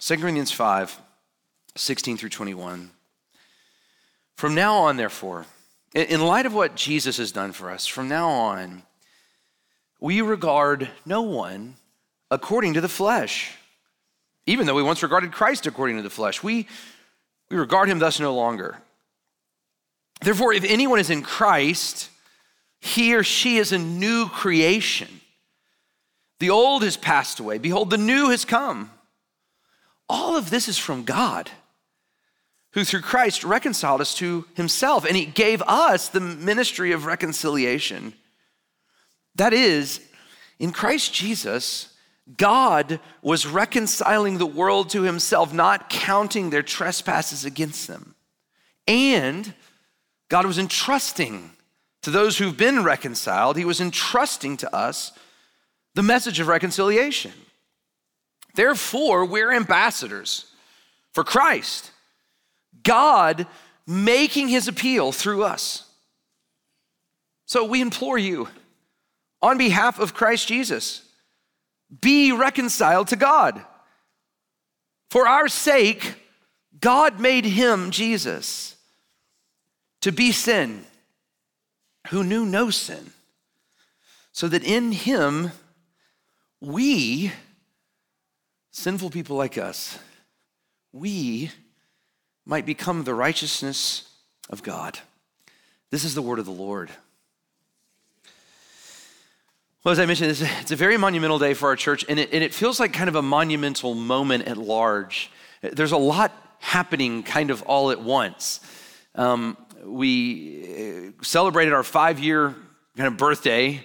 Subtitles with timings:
[0.00, 1.00] 2 Corinthians 5,
[1.74, 2.90] 16 through 21.
[4.36, 5.46] From now on, therefore,
[5.94, 8.82] in light of what Jesus has done for us, from now on,
[10.00, 11.74] we regard no one
[12.30, 13.56] according to the flesh.
[14.46, 16.68] Even though we once regarded Christ according to the flesh, we,
[17.50, 18.78] we regard him thus no longer.
[20.20, 22.10] Therefore, if anyone is in Christ,
[22.80, 25.08] he or she is a new creation.
[26.38, 27.58] The old has passed away.
[27.58, 28.92] Behold, the new has come.
[30.08, 31.50] All of this is from God,
[32.72, 38.14] who through Christ reconciled us to himself, and he gave us the ministry of reconciliation.
[39.34, 40.00] That is,
[40.58, 41.94] in Christ Jesus,
[42.36, 48.14] God was reconciling the world to himself, not counting their trespasses against them.
[48.86, 49.54] And
[50.28, 51.52] God was entrusting
[52.02, 55.12] to those who've been reconciled, he was entrusting to us
[55.94, 57.32] the message of reconciliation.
[58.58, 60.46] Therefore, we're ambassadors
[61.12, 61.92] for Christ,
[62.82, 63.46] God
[63.86, 65.88] making his appeal through us.
[67.46, 68.48] So we implore you,
[69.40, 71.02] on behalf of Christ Jesus,
[72.00, 73.64] be reconciled to God.
[75.08, 76.16] For our sake,
[76.80, 78.74] God made him, Jesus,
[80.00, 80.84] to be sin,
[82.08, 83.12] who knew no sin,
[84.32, 85.52] so that in him
[86.60, 87.30] we,
[88.78, 89.98] sinful people like us,
[90.92, 91.50] we
[92.46, 94.08] might become the righteousness
[94.48, 94.98] of God.
[95.90, 96.90] This is the word of the Lord.
[99.82, 102.44] Well, as I mentioned, it's a very monumental day for our church, and it, and
[102.44, 105.30] it feels like kind of a monumental moment at large.
[105.60, 108.60] There's a lot happening kind of all at once.
[109.16, 112.54] Um, we uh, celebrated our five year
[112.96, 113.84] kind of birthday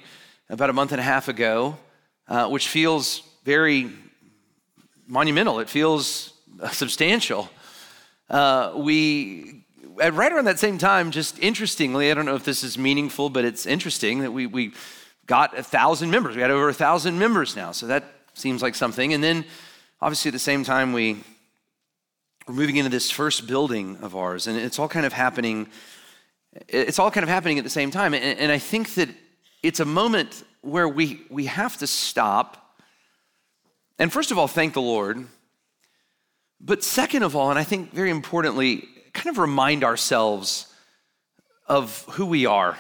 [0.50, 1.78] about a month and a half ago,
[2.28, 3.92] uh, which feels very
[5.08, 5.60] monumental.
[5.60, 6.34] It feels
[6.72, 7.50] substantial.
[8.30, 9.66] Uh, we,
[9.96, 13.46] right around that same time, just interestingly, I don't know if this is meaningful, but
[13.46, 14.74] it's interesting that we, we
[15.26, 16.36] got a thousand members.
[16.36, 18.04] We had over a thousand members now, so that
[18.34, 19.14] seems like something.
[19.14, 19.46] And then,
[20.02, 21.24] obviously, at the same time, we
[22.48, 25.68] we're moving into this first building of ours, and it's all kind of happening.
[26.68, 29.10] It's all kind of happening at the same time, and, and I think that
[29.62, 32.63] it's a moment where we we have to stop,
[34.00, 35.26] and first of all, thank the Lord.
[36.60, 40.68] But second of all, and I think very importantly, kind of remind ourselves
[41.68, 42.78] of who we are.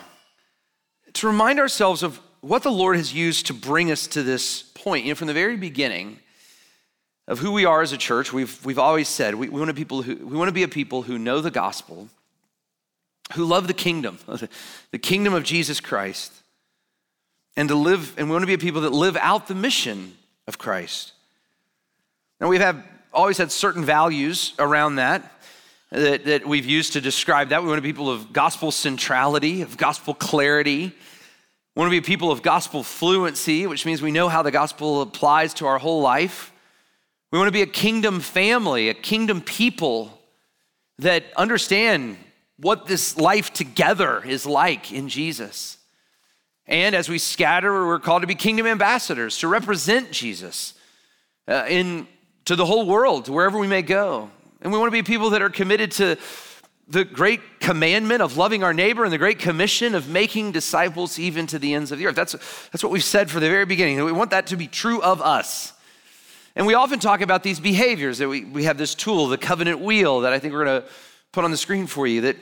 [1.13, 5.06] To remind ourselves of what the Lord has used to bring us to this point.
[5.06, 6.19] You know, from the very beginning,
[7.28, 9.75] of who we are as a church, we've, we've always said we, we, want to
[9.75, 12.09] people who, we want to be a people who know the gospel,
[13.34, 14.18] who love the kingdom,
[14.91, 16.34] the kingdom of Jesus Christ,
[17.56, 20.18] and to live, and we want to be a people that live out the mission
[20.48, 21.14] of Christ.
[22.40, 22.84] Now we've had,
[23.14, 25.31] always had certain values around that,
[25.92, 27.62] that that we've used to describe that.
[27.62, 30.92] We want to be people of gospel centrality, of gospel clarity.
[31.76, 35.02] We want to be people of gospel fluency, which means we know how the gospel
[35.02, 36.52] applies to our whole life.
[37.31, 40.20] We want to be a kingdom family, a kingdom people
[41.00, 42.18] that understand
[42.58, 45.78] what this life together is like in Jesus.
[46.68, 50.74] And as we scatter, we're called to be kingdom ambassadors, to represent Jesus
[51.47, 52.07] uh, in,
[52.46, 54.29] to the whole world, wherever we may go.
[54.62, 56.18] And we want to be people that are committed to
[56.88, 61.47] the great commandment of loving our neighbor and the great commission of making disciples even
[61.47, 62.16] to the ends of the earth.
[62.16, 62.34] That's,
[62.72, 64.03] that's what we've said from the very beginning.
[64.03, 65.74] We want that to be true of us.
[66.56, 69.80] And we often talk about these behaviors that we, we have this tool, the covenant
[69.80, 70.88] wheel, that I think we're going to
[71.31, 72.22] put on the screen for you.
[72.22, 72.38] That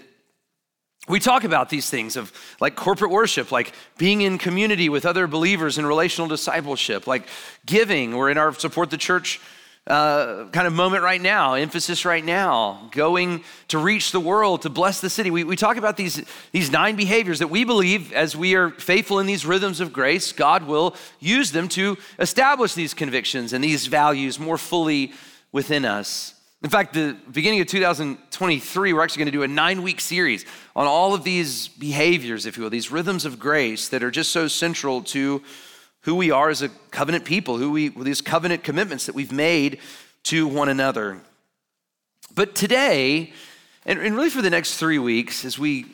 [1.07, 5.27] we talk about these things of like corporate worship, like being in community with other
[5.27, 7.27] believers in relational discipleship, like
[7.65, 8.15] giving.
[8.15, 9.39] We're in our support the church
[9.87, 14.69] uh, kind of moment right now, emphasis right now, going to reach the world, to
[14.69, 15.31] bless the city.
[15.31, 19.17] We, we talk about these, these nine behaviors that we believe, as we are faithful
[19.17, 23.87] in these rhythms of grace, God will use them to establish these convictions and these
[23.87, 25.13] values more fully
[25.51, 26.35] within us.
[26.63, 27.65] In fact, the beginning of
[28.41, 30.45] 2023, we're actually going to do a nine week series
[30.75, 34.31] on all of these behaviors, if you will, these rhythms of grace that are just
[34.31, 35.43] so central to
[36.01, 39.77] who we are as a covenant people, who we these covenant commitments that we've made
[40.23, 41.21] to one another.
[42.33, 43.31] But today,
[43.85, 45.85] and, and really for the next three weeks, as we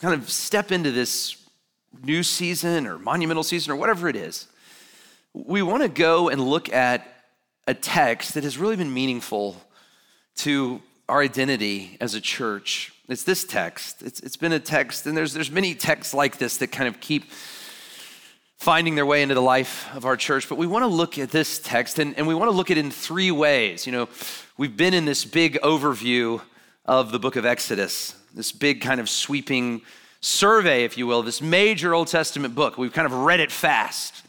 [0.00, 1.36] kind of step into this
[2.04, 4.46] new season or monumental season or whatever it is,
[5.34, 7.04] we want to go and look at
[7.66, 9.60] a text that has really been meaningful
[10.36, 12.92] to our identity as a church.
[13.08, 14.02] It's this text.
[14.02, 17.00] It's, it's been a text, and there's, there's many texts like this that kind of
[17.00, 17.24] keep
[18.56, 20.48] finding their way into the life of our church.
[20.48, 22.78] But we want to look at this text and, and we want to look at
[22.78, 23.86] it in three ways.
[23.86, 24.08] You know,
[24.56, 26.40] we've been in this big overview
[26.84, 29.82] of the book of Exodus, this big kind of sweeping
[30.20, 32.78] survey, if you will, this major Old Testament book.
[32.78, 34.22] We've kind of read it fast.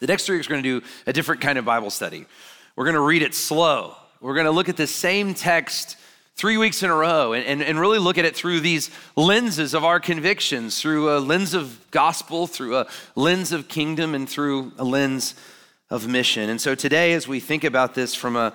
[0.00, 2.26] The next three weeks, we're going to do a different kind of Bible study.
[2.74, 3.94] We're going to read it slow.
[4.24, 5.98] We're going to look at the same text
[6.34, 9.74] three weeks in a row and, and, and, really look at it through these lenses
[9.74, 12.86] of our convictions, through a lens of gospel, through a
[13.16, 15.34] lens of kingdom, and through a lens
[15.90, 16.48] of mission.
[16.48, 18.54] And so today, as we think about this from a,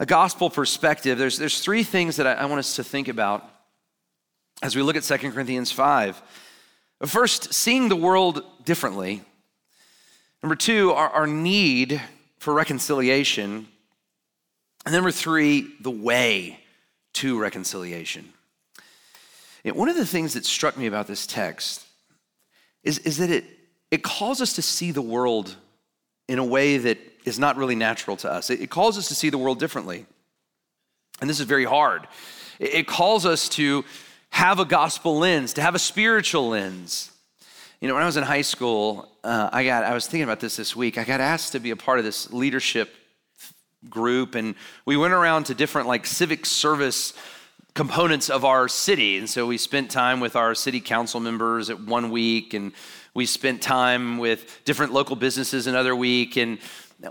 [0.00, 3.48] a gospel perspective, there's, there's three things that I, I want us to think about
[4.62, 6.20] as we look at 2 Corinthians 5.
[7.06, 9.22] First, seeing the world differently.
[10.42, 12.02] Number two, our, our need
[12.40, 13.68] for reconciliation.
[14.86, 16.60] And number three, the way
[17.14, 18.32] to reconciliation.
[19.64, 21.84] And one of the things that struck me about this text
[22.84, 23.44] is, is that it,
[23.90, 25.56] it calls us to see the world
[26.28, 28.50] in a way that is not really natural to us.
[28.50, 30.06] It, it calls us to see the world differently.
[31.20, 32.06] And this is very hard.
[32.58, 33.84] It, it calls us to
[34.30, 37.10] have a gospel lens, to have a spiritual lens.
[37.80, 40.40] You know, when I was in high school, uh, I got I was thinking about
[40.40, 40.98] this this week.
[40.98, 42.94] I got asked to be a part of this leadership
[43.88, 44.54] group, and
[44.84, 47.12] we went around to different like civic service
[47.74, 49.18] components of our city.
[49.18, 52.72] And so we spent time with our city council members at one week, and
[53.14, 56.36] we spent time with different local businesses another week.
[56.36, 56.58] And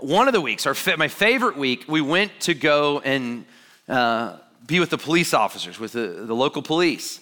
[0.00, 3.46] one of the weeks, our my favorite week, we went to go and
[3.88, 4.36] uh,
[4.66, 7.20] be with the police officers, with the, the local police.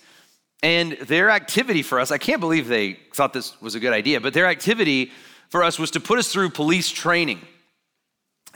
[0.62, 4.20] And their activity for us, I can't believe they thought this was a good idea,
[4.20, 5.12] but their activity
[5.48, 7.40] for us was to put us through police training.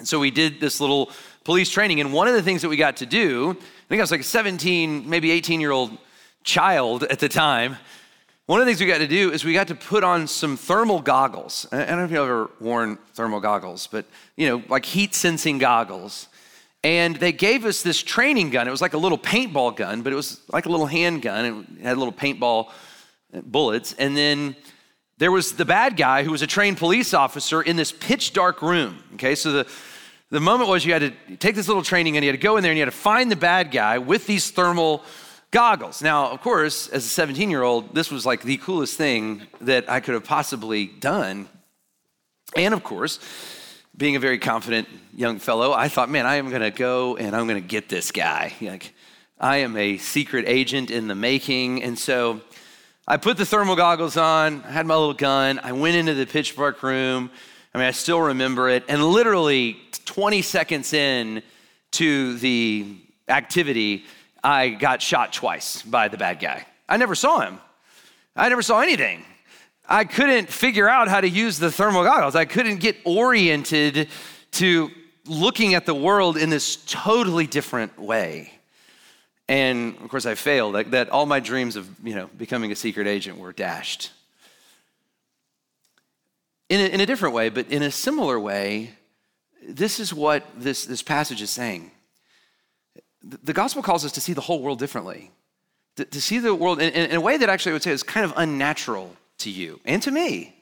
[0.01, 1.11] And so we did this little
[1.45, 2.01] police training.
[2.01, 4.21] And one of the things that we got to do, I think I was like
[4.21, 5.97] a 17, maybe 18 year old
[6.43, 7.77] child at the time.
[8.47, 10.57] One of the things we got to do is we got to put on some
[10.57, 11.67] thermal goggles.
[11.71, 14.07] I don't know if you've ever worn thermal goggles, but
[14.37, 16.29] you know, like heat sensing goggles.
[16.83, 18.67] And they gave us this training gun.
[18.67, 21.67] It was like a little paintball gun, but it was like a little handgun.
[21.79, 22.71] It had little paintball
[23.35, 23.93] uh, bullets.
[23.99, 24.57] And then
[25.19, 28.63] there was the bad guy who was a trained police officer in this pitch dark
[28.63, 29.05] room.
[29.15, 29.71] Okay, so the
[30.31, 32.57] the moment was you had to take this little training and you had to go
[32.57, 35.03] in there and you had to find the bad guy with these thermal
[35.51, 36.03] goggles.
[36.03, 39.91] Now, of course, as a 17 year old, this was like the coolest thing that
[39.91, 41.49] I could have possibly done.
[42.57, 43.19] And of course,
[43.97, 47.35] being a very confident young fellow, I thought, man, I am going to go and
[47.35, 48.55] I'm going to get this guy.
[48.61, 48.95] Like,
[49.39, 51.83] I am a secret agent in the making.
[51.83, 52.41] And so
[53.09, 56.27] I put the thermal goggles on, I had my little gun, I went into the
[56.27, 57.31] pitch room.
[57.73, 58.85] I mean, I still remember it.
[58.89, 61.43] And literally 20 seconds in
[61.93, 62.97] to the
[63.29, 64.05] activity,
[64.43, 66.67] I got shot twice by the bad guy.
[66.89, 67.61] I never saw him.
[68.35, 69.25] I never saw anything.
[69.89, 72.35] I couldn't figure out how to use the thermal goggles.
[72.35, 74.09] I couldn't get oriented
[74.53, 74.91] to
[75.27, 78.53] looking at the world in this totally different way.
[79.49, 80.75] And of course, I failed.
[80.93, 84.11] That, all my dreams of you know becoming a secret agent were dashed
[86.71, 88.93] in a, in a different way, but in a similar way,
[89.69, 91.91] this is what this, this passage is saying.
[93.23, 95.31] The gospel calls us to see the whole world differently,
[95.97, 98.03] to, to see the world in, in, a way that actually I would say is
[98.03, 100.55] kind of unnatural to you and to me.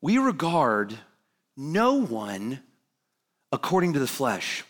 [0.00, 0.96] We regard
[1.56, 2.60] no one
[3.50, 4.62] according to the flesh.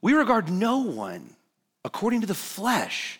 [0.00, 1.30] We regard no one
[1.84, 3.18] according to the flesh.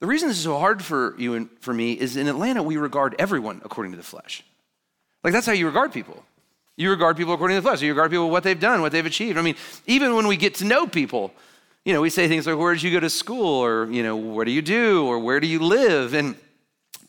[0.00, 2.76] The reason this is so hard for you and for me is in Atlanta, we
[2.76, 4.42] regard everyone according to the flesh.
[5.24, 6.24] Like that's how you regard people.
[6.76, 7.82] You regard people according to the flesh.
[7.82, 9.38] You regard people what they've done, what they've achieved.
[9.38, 11.32] I mean, even when we get to know people,
[11.84, 13.46] you know, we say things like, where did you go to school?
[13.46, 15.06] Or, you know, what do you do?
[15.06, 16.14] Or where do you live?
[16.14, 16.36] And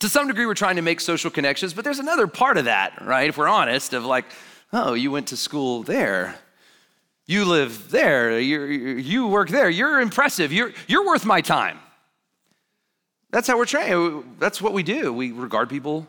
[0.00, 3.02] to some degree, we're trying to make social connections, but there's another part of that,
[3.02, 3.28] right?
[3.28, 4.26] If we're honest, of like,
[4.72, 6.36] oh, you went to school there.
[7.26, 8.38] You live there.
[8.38, 9.70] you you work there.
[9.70, 10.52] You're impressive.
[10.52, 11.78] You're, you're worth my time.
[13.30, 14.36] That's how we're trained.
[14.38, 15.12] That's what we do.
[15.12, 16.06] We regard people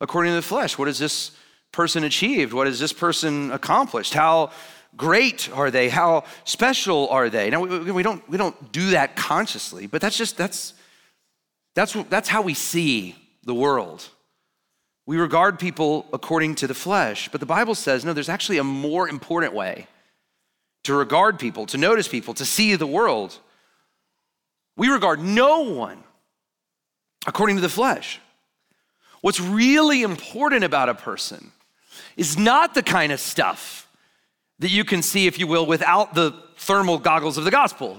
[0.00, 0.78] according to the flesh.
[0.78, 1.32] What has this
[1.72, 2.52] person achieved?
[2.52, 4.14] What has this person accomplished?
[4.14, 4.50] How
[4.96, 5.88] great are they?
[5.88, 7.50] How special are they?
[7.50, 10.74] Now we, we don't we don't do that consciously, but that's just that's
[11.74, 14.08] that's that's how we see the world.
[15.06, 18.64] We regard people according to the flesh, but the Bible says no, there's actually a
[18.64, 19.86] more important way
[20.84, 23.38] to regard people, to notice people, to see the world.
[24.76, 26.02] We regard no one
[27.26, 28.20] according to the flesh.
[29.20, 31.52] What's really important about a person
[32.16, 33.88] is not the kind of stuff
[34.58, 37.98] that you can see, if you will, without the thermal goggles of the gospel.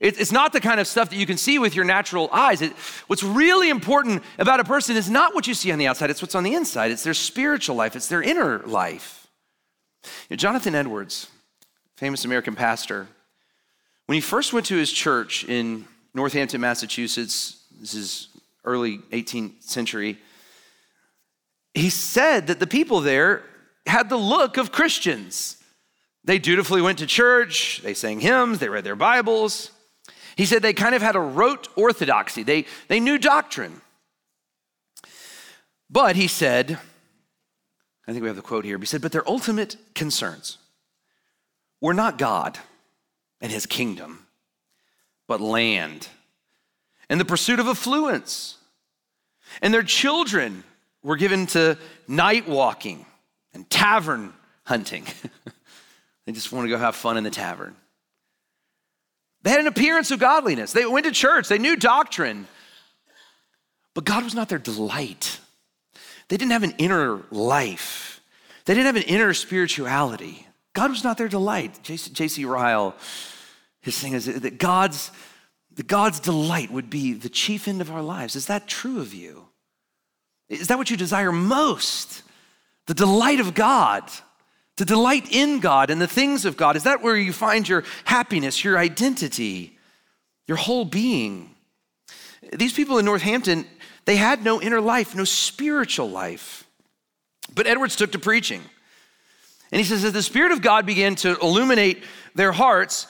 [0.00, 2.60] It's not the kind of stuff that you can see with your natural eyes.
[2.60, 2.72] It,
[3.06, 6.20] what's really important about a person is not what you see on the outside, it's
[6.20, 6.90] what's on the inside.
[6.90, 9.28] It's their spiritual life, it's their inner life.
[10.02, 11.28] You know, Jonathan Edwards,
[11.96, 13.06] famous American pastor,
[14.06, 18.28] when he first went to his church in Northampton, Massachusetts, this is
[18.64, 20.18] early 18th century,
[21.74, 23.42] he said that the people there
[23.86, 25.56] had the look of Christians.
[26.24, 29.70] They dutifully went to church, they sang hymns, they read their Bibles.
[30.36, 33.80] He said they kind of had a rote orthodoxy, they, they knew doctrine.
[35.90, 36.78] But he said,
[38.06, 40.58] I think we have the quote here, he said, but their ultimate concerns
[41.80, 42.58] were not God
[43.40, 44.26] and his kingdom,
[45.26, 46.08] but land
[47.12, 48.56] and the pursuit of affluence.
[49.60, 50.64] And their children
[51.02, 53.04] were given to night walking
[53.54, 54.32] and tavern
[54.64, 55.04] hunting.
[56.26, 57.76] they just want to go have fun in the tavern.
[59.42, 60.72] They had an appearance of godliness.
[60.72, 62.46] They went to church, they knew doctrine,
[63.94, 65.40] but God was not their delight.
[66.28, 68.20] They didn't have an inner life,
[68.64, 70.46] they didn't have an inner spirituality.
[70.74, 71.80] God was not their delight.
[71.82, 72.46] J.C.
[72.46, 72.94] Ryle,
[73.82, 75.10] his thing is that God's,
[75.74, 78.36] that God's delight would be the chief end of our lives.
[78.36, 79.48] Is that true of you?
[80.52, 82.22] Is that what you desire most?
[82.86, 84.10] The delight of God
[84.76, 86.76] to delight in God and the things of God?
[86.76, 89.78] Is that where you find your happiness, your identity,
[90.46, 91.54] your whole being?
[92.52, 93.66] These people in Northampton,
[94.04, 96.64] they had no inner life, no spiritual life.
[97.54, 98.62] But Edwards took to preaching.
[99.70, 102.02] And he says, as the Spirit of God began to illuminate
[102.34, 103.06] their hearts,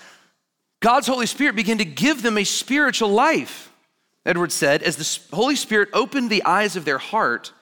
[0.80, 3.71] God's Holy Spirit began to give them a spiritual life.
[4.24, 7.52] Edwards said, as the Holy Spirit opened the eyes of their heart,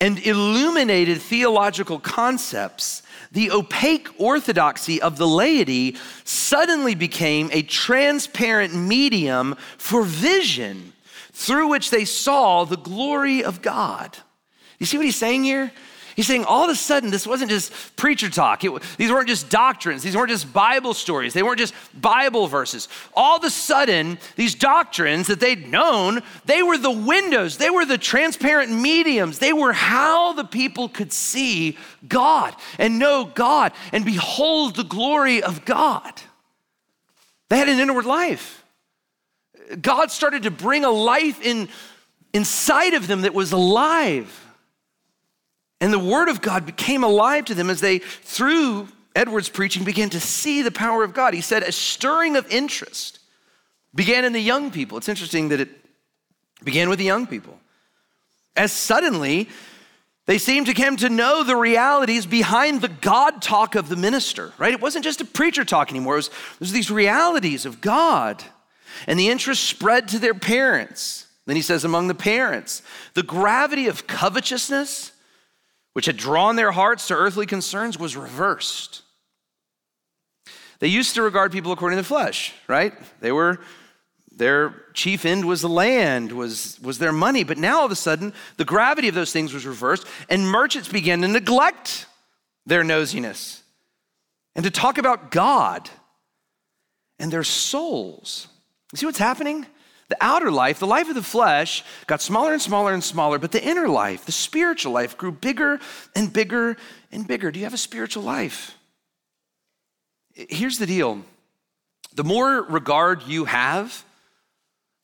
[0.00, 3.02] and illuminated theological concepts,
[3.32, 10.94] the opaque orthodoxy of the laity suddenly became a transparent medium for vision
[11.32, 14.16] through which they saw the glory of God.
[14.78, 15.70] You see what he's saying here?
[16.20, 18.62] He's saying all of a sudden, this wasn't just preacher talk.
[18.62, 20.02] It, these weren't just doctrines.
[20.02, 21.32] These weren't just Bible stories.
[21.32, 22.88] They weren't just Bible verses.
[23.14, 27.86] All of a sudden, these doctrines that they'd known, they were the windows, they were
[27.86, 29.38] the transparent mediums.
[29.38, 35.42] They were how the people could see God and know God and behold the glory
[35.42, 36.12] of God.
[37.48, 38.62] They had an inward life.
[39.80, 41.70] God started to bring a life in,
[42.34, 44.39] inside of them that was alive.
[45.80, 50.10] And the word of God became alive to them as they, through Edward's preaching, began
[50.10, 51.32] to see the power of God.
[51.32, 53.18] He said, a stirring of interest
[53.94, 54.98] began in the young people.
[54.98, 55.70] It's interesting that it
[56.62, 57.58] began with the young people.
[58.56, 59.48] As suddenly,
[60.26, 64.52] they seemed to come to know the realities behind the God talk of the minister,
[64.58, 64.72] right?
[64.72, 68.44] It wasn't just a preacher talk anymore, it was, it was these realities of God.
[69.06, 71.26] And the interest spread to their parents.
[71.46, 72.82] Then he says, among the parents,
[73.14, 75.12] the gravity of covetousness
[75.92, 79.02] which had drawn their hearts to earthly concerns, was reversed.
[80.78, 82.94] They used to regard people according to the flesh, right?
[83.20, 83.60] They were
[84.40, 87.44] their chief end was the land, was, was their money.
[87.44, 90.88] But now all of a sudden, the gravity of those things was reversed, and merchants
[90.88, 92.06] began to neglect
[92.64, 93.60] their nosiness
[94.56, 95.90] and to talk about God
[97.18, 98.48] and their souls.
[98.92, 99.66] You see what's happening?
[100.10, 103.52] The outer life, the life of the flesh, got smaller and smaller and smaller, but
[103.52, 105.78] the inner life, the spiritual life, grew bigger
[106.16, 106.76] and bigger
[107.12, 107.52] and bigger.
[107.52, 108.76] Do you have a spiritual life?
[110.34, 111.22] Here's the deal
[112.12, 114.04] the more regard you have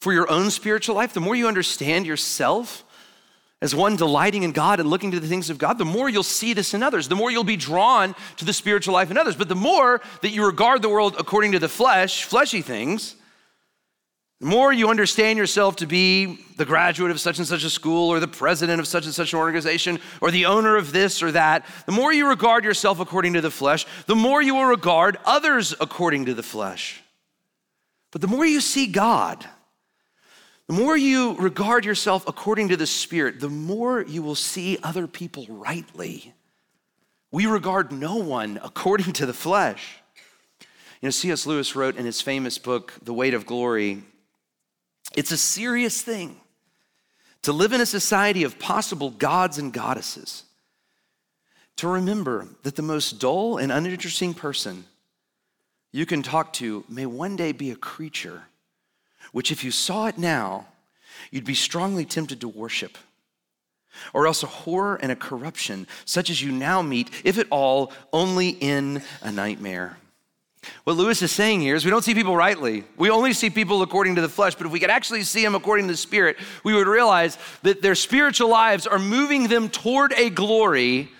[0.01, 2.83] for your own spiritual life, the more you understand yourself
[3.63, 6.25] as one delighting in God and looking to the things of God, the more you'll
[6.25, 9.37] see this in others, the more you'll be drawn to the spiritual life in others.
[9.37, 13.15] But the more that you regard the world according to the flesh, fleshy things,
[14.41, 18.11] the more you understand yourself to be the graduate of such and such a school,
[18.11, 21.33] or the president of such and such an organization, or the owner of this or
[21.33, 25.19] that, the more you regard yourself according to the flesh, the more you will regard
[25.25, 27.03] others according to the flesh.
[28.11, 29.47] But the more you see God,
[30.67, 35.07] the more you regard yourself according to the Spirit, the more you will see other
[35.07, 36.35] people rightly.
[37.31, 39.97] We regard no one according to the flesh.
[41.01, 41.47] You know, C.S.
[41.47, 44.03] Lewis wrote in his famous book, The Weight of Glory,
[45.17, 46.41] it's a serious thing
[47.43, 50.45] to live in a society of possible gods and goddesses,
[51.77, 54.85] to remember that the most dull and uninteresting person
[55.93, 58.43] you can talk to may one day be a creature
[59.33, 60.67] which, if you saw it now,
[61.31, 62.97] you'd be strongly tempted to worship.
[64.13, 67.93] Or else a horror and a corruption such as you now meet, if at all,
[68.13, 69.99] only in a nightmare.
[70.85, 72.85] What Lewis is saying here is we don't see people rightly.
[72.97, 75.55] We only see people according to the flesh, but if we could actually see them
[75.55, 80.13] according to the Spirit, we would realize that their spiritual lives are moving them toward
[80.13, 81.11] a glory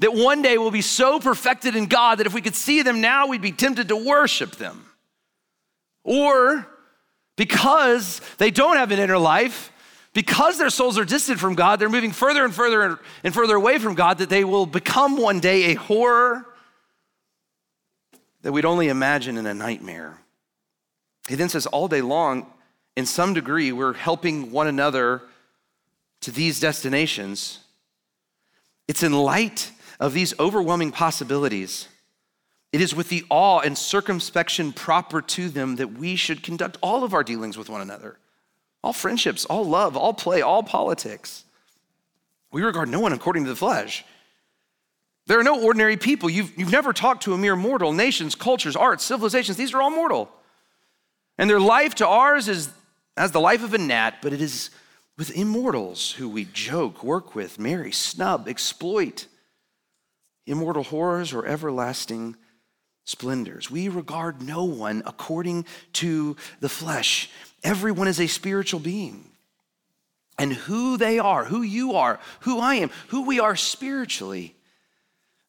[0.00, 3.00] that one day will be so perfected in God that if we could see them
[3.00, 4.84] now, we'd be tempted to worship them.
[6.02, 6.66] Or
[7.36, 9.72] because they don't have an inner life,
[10.12, 13.78] because their souls are distant from God, they're moving further and further and further away
[13.78, 16.46] from God, that they will become one day a horror
[18.44, 20.18] that we'd only imagine in a nightmare.
[21.28, 22.46] He then says, all day long,
[22.94, 25.22] in some degree, we're helping one another
[26.20, 27.60] to these destinations.
[28.86, 31.88] It's in light of these overwhelming possibilities.
[32.70, 37.02] It is with the awe and circumspection proper to them that we should conduct all
[37.02, 38.18] of our dealings with one another,
[38.82, 41.44] all friendships, all love, all play, all politics.
[42.52, 44.04] We regard no one according to the flesh.
[45.26, 46.28] There are no ordinary people.
[46.28, 47.92] You've, you've never talked to a mere mortal.
[47.92, 50.30] Nations, cultures, arts, civilizations, these are all mortal.
[51.38, 52.70] And their life to ours is
[53.16, 54.70] as the life of a gnat, but it is
[55.16, 59.26] with immortals who we joke, work with, marry, snub, exploit.
[60.46, 62.36] Immortal horrors or everlasting
[63.04, 63.70] splendors.
[63.70, 65.64] We regard no one according
[65.94, 67.30] to the flesh.
[67.62, 69.30] Everyone is a spiritual being.
[70.38, 74.54] And who they are, who you are, who I am, who we are spiritually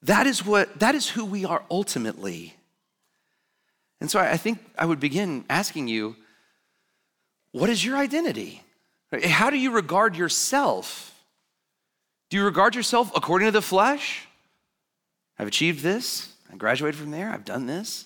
[0.05, 2.55] that is what that is who we are ultimately.
[4.01, 6.15] And so I think I would begin asking you,
[7.51, 8.61] what is your identity?
[9.23, 11.11] How do you regard yourself?
[12.29, 14.27] Do you regard yourself according to the flesh?
[15.37, 18.05] I've achieved this, I graduated from there, I've done this.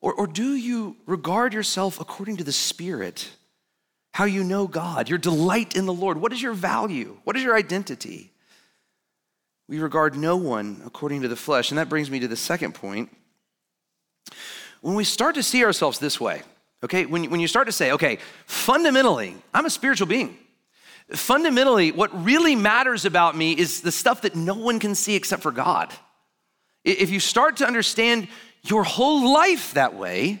[0.00, 3.30] Or, or do you regard yourself according to the Spirit?
[4.12, 6.20] How you know God, your delight in the Lord.
[6.20, 7.16] What is your value?
[7.24, 8.30] What is your identity?
[9.68, 11.70] We regard no one according to the flesh.
[11.70, 13.10] And that brings me to the second point.
[14.80, 16.42] When we start to see ourselves this way,
[16.82, 20.36] okay, when, when you start to say, okay, fundamentally, I'm a spiritual being.
[21.10, 25.42] Fundamentally, what really matters about me is the stuff that no one can see except
[25.42, 25.92] for God.
[26.84, 28.28] If you start to understand
[28.62, 30.40] your whole life that way,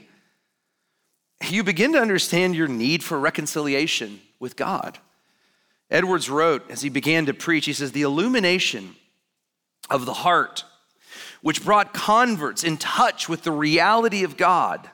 [1.48, 4.98] you begin to understand your need for reconciliation with God.
[5.90, 8.96] Edwards wrote as he began to preach, he says, The illumination
[9.90, 10.64] of the heart,
[11.42, 14.88] which brought converts in touch with the reality of God.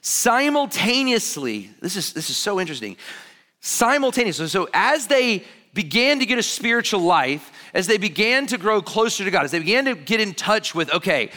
[0.00, 2.96] Simultaneously, this is, this is so interesting.
[3.60, 8.82] Simultaneously, so as they began to get a spiritual life, as they began to grow
[8.82, 11.30] closer to God, as they began to get in touch with, okay,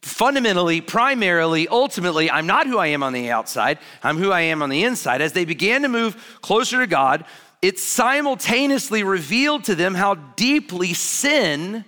[0.00, 4.62] fundamentally, primarily, ultimately, I'm not who I am on the outside, I'm who I am
[4.62, 5.20] on the inside.
[5.20, 7.24] As they began to move closer to God,
[7.62, 11.84] it simultaneously revealed to them how deeply sin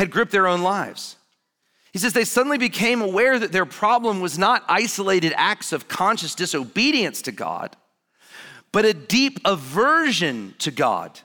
[0.00, 1.16] had gripped their own lives.
[1.92, 6.34] He says they suddenly became aware that their problem was not isolated acts of conscious
[6.34, 7.76] disobedience to God,
[8.72, 11.20] but a deep aversion to God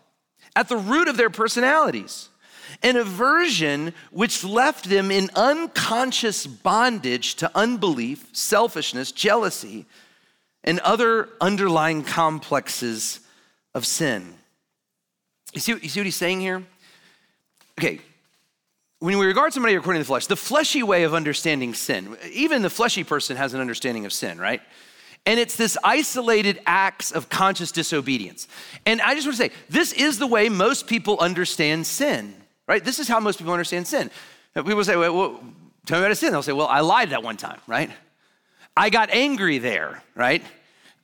[0.57, 2.27] at the root of their personalities.
[2.83, 9.85] An aversion which left them in unconscious bondage to unbelief, selfishness, jealousy,
[10.65, 13.21] and other underlying complexes
[13.73, 14.33] of sin.
[15.53, 16.61] You see, you see what he's saying here?
[17.79, 18.01] Okay,
[19.05, 22.63] when we regard somebody according to the flesh, the fleshy way of understanding sin, even
[22.63, 24.63] the fleshy person has an understanding of sin, right?
[25.27, 28.47] And it's this isolated acts of conscious disobedience.
[28.83, 32.33] And I just want to say, this is the way most people understand sin,
[32.67, 32.83] right?
[32.83, 34.09] This is how most people understand sin.
[34.55, 35.43] People say, well, well
[35.85, 36.31] tell me about a sin.
[36.31, 37.91] They'll say, well, I lied that one time, right?
[38.75, 40.43] I got angry there, right?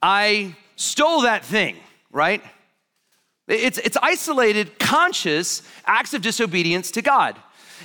[0.01, 1.75] I stole that thing,
[2.11, 2.41] right?
[3.47, 7.37] It's, it's isolated, conscious acts of disobedience to God.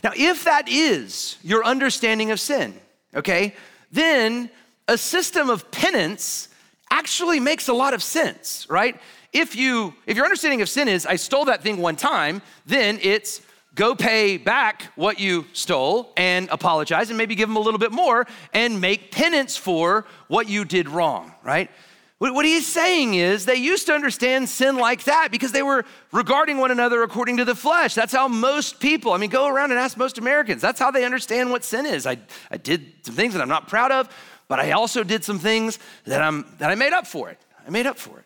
[0.02, 2.74] Now, if that is your understanding of sin,
[3.14, 3.54] okay,
[3.92, 4.50] then
[4.88, 6.48] a system of penance
[6.90, 9.00] actually makes a lot of sense, right?
[9.32, 12.98] If you if your understanding of sin is I stole that thing one time, then
[13.02, 13.40] it's
[13.74, 17.92] go pay back what you stole and apologize and maybe give them a little bit
[17.92, 21.70] more and make penance for what you did wrong, right?
[22.18, 26.56] What he's saying is they used to understand sin like that because they were regarding
[26.56, 27.94] one another according to the flesh.
[27.94, 30.62] That's how most people, I mean, go around and ask most Americans.
[30.62, 32.06] That's how they understand what sin is.
[32.06, 32.16] I,
[32.50, 34.08] I did some things that I'm not proud of,
[34.48, 37.38] but I also did some things that, I'm, that I made up for it.
[37.66, 38.24] I made up for it.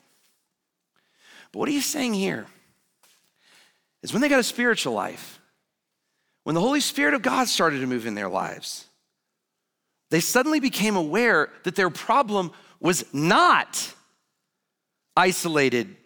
[1.50, 2.46] But what he's saying here
[4.04, 5.40] is when they got a spiritual life,
[6.44, 8.86] when the Holy Spirit of God started to move in their lives,
[10.10, 13.94] they suddenly became aware that their problem was not
[15.16, 15.96] isolated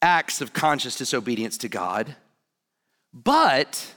[0.00, 2.14] acts of conscious disobedience to God,
[3.12, 3.92] but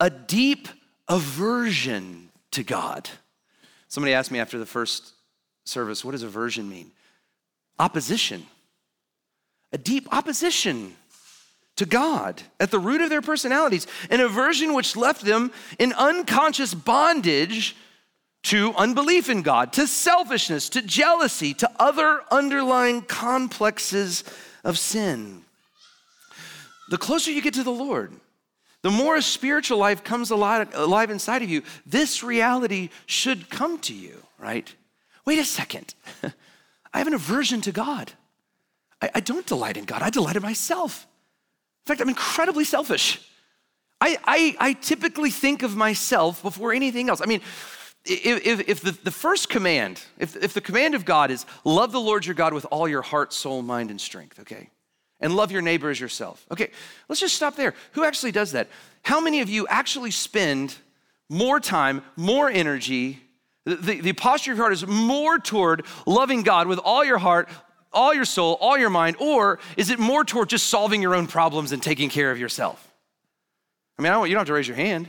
[0.00, 0.68] a deep
[1.08, 3.08] aversion to God.
[3.88, 5.12] Somebody asked me after the first
[5.64, 6.90] service, what does aversion mean?
[7.78, 8.46] Opposition.
[9.72, 10.96] A deep opposition
[11.76, 16.74] to God at the root of their personalities, an aversion which left them in unconscious
[16.74, 17.76] bondage
[18.44, 24.24] to unbelief in God, to selfishness, to jealousy, to other underlying complexes
[24.64, 25.42] of sin.
[26.90, 28.12] The closer you get to the Lord,
[28.82, 33.94] the more a spiritual life comes alive, inside of you, this reality should come to
[33.94, 34.72] you, right?
[35.24, 35.94] Wait a second.
[36.92, 38.12] I have an aversion to God.
[39.00, 41.06] I, I don't delight in God, I delight in myself.
[41.84, 43.20] In fact, I'm incredibly selfish.
[44.00, 47.20] I, I, I typically think of myself before anything else.
[47.20, 47.40] I mean,
[48.04, 52.00] if, if the, the first command, if, if the command of God is love the
[52.00, 54.70] Lord your God with all your heart, soul, mind, and strength, okay?
[55.20, 56.44] And love your neighbor as yourself.
[56.50, 56.70] Okay,
[57.08, 57.74] let's just stop there.
[57.92, 58.68] Who actually does that?
[59.02, 60.76] How many of you actually spend
[61.28, 63.20] more time, more energy?
[63.64, 67.48] The, the, posture of your heart is more toward loving God with all your heart,
[67.92, 71.28] all your soul, all your mind, or is it more toward just solving your own
[71.28, 72.92] problems and taking care of yourself?
[73.96, 75.08] I mean, I don't, you don't have to raise your hand.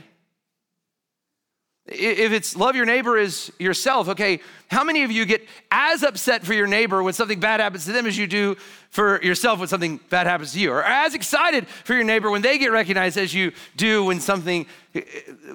[1.86, 6.42] If it's love your neighbor as yourself, okay, how many of you get as upset
[6.42, 8.56] for your neighbor when something bad happens to them as you do
[8.88, 10.72] for yourself when something bad happens to you?
[10.72, 14.64] Or as excited for your neighbor when they get recognized as you do when something.
[14.94, 15.00] Uh,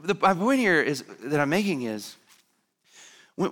[0.04, 2.16] the point here is that I'm making is
[3.36, 3.52] when,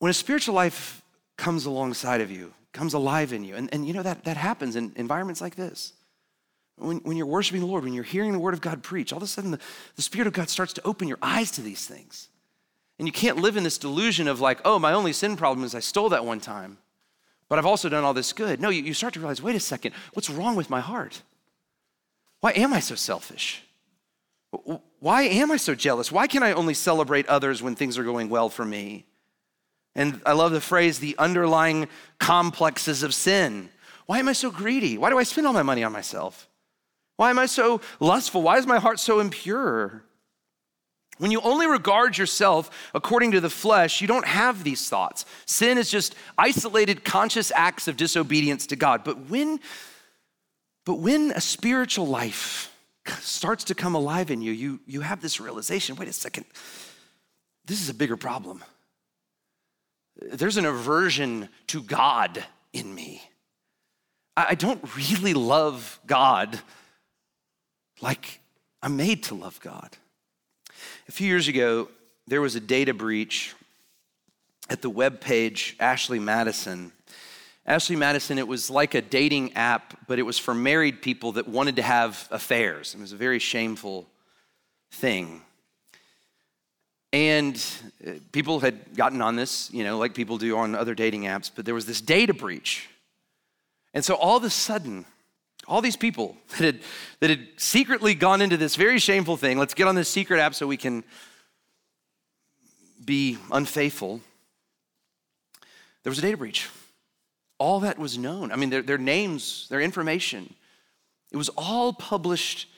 [0.00, 1.02] when a spiritual life
[1.36, 4.74] comes alongside of you, comes alive in you, and, and you know that, that happens
[4.74, 5.92] in environments like this.
[6.78, 9.18] When, when you're worshiping the Lord, when you're hearing the word of God preach, all
[9.18, 9.60] of a sudden the,
[9.96, 12.28] the Spirit of God starts to open your eyes to these things.
[12.98, 15.74] And you can't live in this delusion of like, oh, my only sin problem is
[15.74, 16.78] I stole that one time,
[17.48, 18.60] but I've also done all this good.
[18.60, 21.22] No, you, you start to realize, wait a second, what's wrong with my heart?
[22.40, 23.62] Why am I so selfish?
[25.00, 26.10] Why am I so jealous?
[26.10, 29.06] Why can I only celebrate others when things are going well for me?
[29.94, 31.88] And I love the phrase, the underlying
[32.18, 33.68] complexes of sin.
[34.06, 34.96] Why am I so greedy?
[34.96, 36.47] Why do I spend all my money on myself?
[37.18, 38.42] Why am I so lustful?
[38.42, 40.04] Why is my heart so impure?
[41.18, 45.24] When you only regard yourself according to the flesh, you don't have these thoughts.
[45.44, 49.02] Sin is just isolated conscious acts of disobedience to God.
[49.02, 49.58] But when
[50.84, 52.72] but when a spiritual life
[53.18, 56.46] starts to come alive in you, you, you have this realization wait a second,
[57.64, 58.62] this is a bigger problem.
[60.22, 63.22] There's an aversion to God in me.
[64.36, 66.60] I don't really love God
[68.00, 68.40] like
[68.82, 69.96] I'm made to love God.
[71.08, 71.88] A few years ago,
[72.26, 73.54] there was a data breach
[74.70, 76.92] at the web page Ashley Madison.
[77.66, 81.48] Ashley Madison, it was like a dating app, but it was for married people that
[81.48, 82.94] wanted to have affairs.
[82.94, 84.06] It was a very shameful
[84.90, 85.42] thing.
[87.12, 87.62] And
[88.06, 91.50] uh, people had gotten on this, you know, like people do on other dating apps,
[91.54, 92.88] but there was this data breach.
[93.94, 95.06] And so all of a sudden,
[95.68, 96.80] all these people that had,
[97.20, 99.58] that had secretly gone into this very shameful thing.
[99.58, 101.04] Let's get on this secret app so we can
[103.04, 104.20] be unfaithful.
[106.02, 106.68] There was a data breach.
[107.58, 108.52] All that was known.
[108.52, 110.54] I mean, their, their names, their information,
[111.32, 112.68] it was all published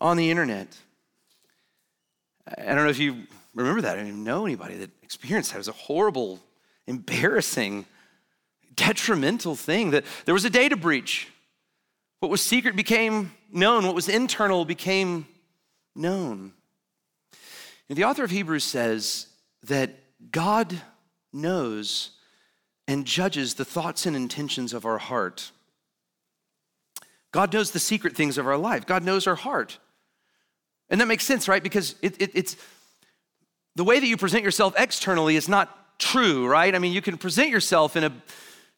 [0.00, 0.76] on the internet.
[2.46, 3.22] I don't know if you
[3.54, 3.92] remember that.
[3.92, 5.56] I don't even know anybody that experienced that.
[5.56, 6.40] It was a horrible,
[6.86, 7.86] embarrassing,
[8.74, 11.28] detrimental thing that there was a data breach.
[12.22, 15.26] What was secret became known, what was internal became
[15.96, 16.52] known.
[17.88, 19.26] And the author of Hebrews says
[19.64, 19.90] that
[20.30, 20.80] God
[21.32, 22.10] knows
[22.86, 25.50] and judges the thoughts and intentions of our heart.
[27.32, 28.86] God knows the secret things of our life.
[28.86, 29.80] God knows our heart.
[30.90, 31.60] And that makes sense, right?
[31.60, 32.56] Because it, it, it's
[33.74, 36.72] the way that you present yourself externally is not true, right?
[36.72, 38.12] I mean, you can present yourself in a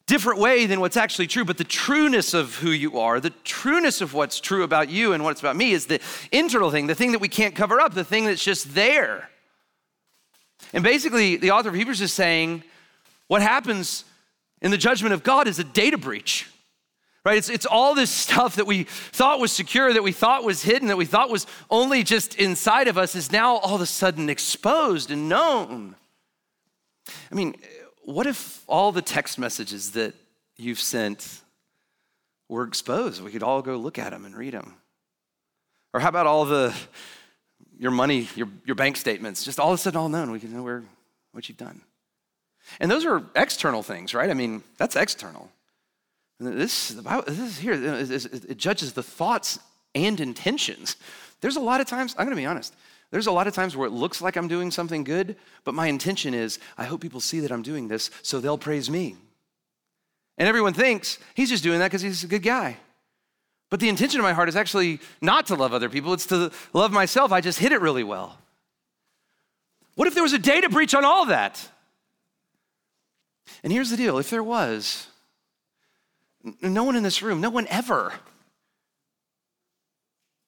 [0.07, 4.01] different way than what's actually true, but the trueness of who you are, the trueness
[4.01, 5.99] of what's true about you and what's about me is the
[6.31, 9.29] internal thing, the thing that we can't cover up, the thing that's just there.
[10.73, 12.63] And basically, the author of Hebrews is saying
[13.27, 14.05] what happens
[14.61, 16.49] in the judgment of God is a data breach.
[17.23, 17.39] Right?
[17.39, 20.89] It's, it's all this stuff that we thought was secure, that we thought was hidden,
[20.89, 24.29] that we thought was only just inside of us is now all of a sudden
[24.29, 25.95] exposed and known.
[27.31, 27.55] I mean,
[28.05, 30.13] what if all the text messages that
[30.57, 31.41] you've sent
[32.47, 33.23] were exposed?
[33.23, 34.75] We could all go look at them and read them.
[35.93, 36.73] Or how about all the
[37.77, 40.31] your money, your, your bank statements, just all of a sudden all known.
[40.31, 40.83] We can know where
[41.33, 41.81] what you've done.
[42.79, 44.29] And those are external things, right?
[44.29, 45.49] I mean, that's external.
[46.39, 49.59] This, this is here, it judges the thoughts
[49.93, 50.95] and intentions.
[51.41, 52.73] There's a lot of times, I'm gonna be honest,
[53.11, 55.87] There's a lot of times where it looks like I'm doing something good, but my
[55.87, 59.15] intention is I hope people see that I'm doing this so they'll praise me.
[60.37, 62.77] And everyone thinks he's just doing that because he's a good guy.
[63.69, 66.51] But the intention of my heart is actually not to love other people, it's to
[66.73, 67.31] love myself.
[67.31, 68.37] I just hit it really well.
[69.95, 71.69] What if there was a data breach on all that?
[73.63, 75.07] And here's the deal if there was,
[76.61, 78.13] no one in this room, no one ever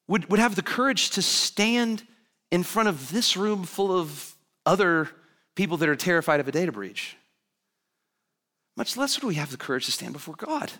[0.07, 2.05] would, would have the courage to stand
[2.51, 5.09] in front of this room full of other
[5.55, 7.17] people that are terrified of a data breach.
[8.75, 10.71] Much less would we have the courage to stand before God.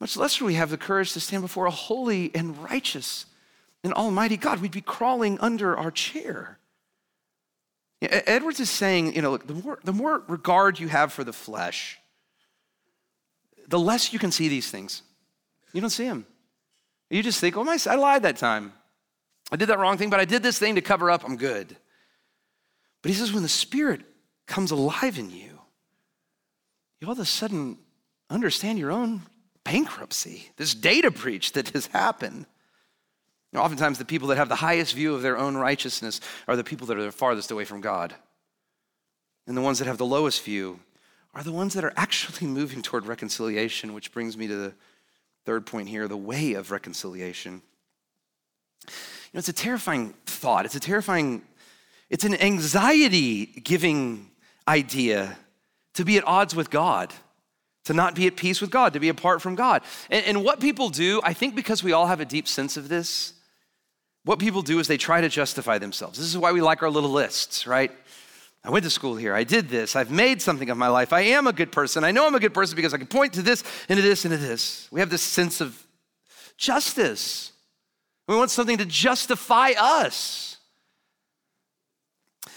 [0.00, 3.26] Much less would we have the courage to stand before a holy and righteous
[3.82, 4.60] and almighty God.
[4.60, 6.58] We'd be crawling under our chair.
[8.02, 11.32] Edwards is saying, you know, look, the more, the more regard you have for the
[11.32, 11.98] flesh,
[13.68, 15.02] the less you can see these things.
[15.72, 16.26] You don't see them.
[17.10, 18.72] You just think, oh, my, I lied that time.
[19.52, 21.24] I did that wrong thing, but I did this thing to cover up.
[21.24, 21.76] I'm good.
[23.02, 24.00] But he says, when the Spirit
[24.46, 25.60] comes alive in you,
[27.00, 27.78] you all of a sudden
[28.30, 29.22] understand your own
[29.64, 32.46] bankruptcy, this data breach that has happened.
[33.52, 36.64] Know, oftentimes, the people that have the highest view of their own righteousness are the
[36.64, 38.14] people that are the farthest away from God.
[39.46, 40.80] And the ones that have the lowest view
[41.34, 44.74] are the ones that are actually moving toward reconciliation, which brings me to the
[45.44, 47.60] third point here the way of reconciliation.
[49.32, 50.66] Know, it's a terrifying thought.
[50.66, 51.42] It's a terrifying,
[52.10, 54.30] it's an anxiety giving
[54.68, 55.36] idea
[55.94, 57.12] to be at odds with God,
[57.84, 59.82] to not be at peace with God, to be apart from God.
[60.10, 62.88] And, and what people do, I think because we all have a deep sense of
[62.88, 63.34] this,
[64.24, 66.18] what people do is they try to justify themselves.
[66.18, 67.90] This is why we like our little lists, right?
[68.64, 69.34] I went to school here.
[69.34, 69.96] I did this.
[69.96, 71.12] I've made something of my life.
[71.12, 72.04] I am a good person.
[72.04, 74.24] I know I'm a good person because I can point to this and to this
[74.24, 74.86] and to this.
[74.92, 75.84] We have this sense of
[76.56, 77.51] justice.
[78.28, 80.56] We want something to justify us.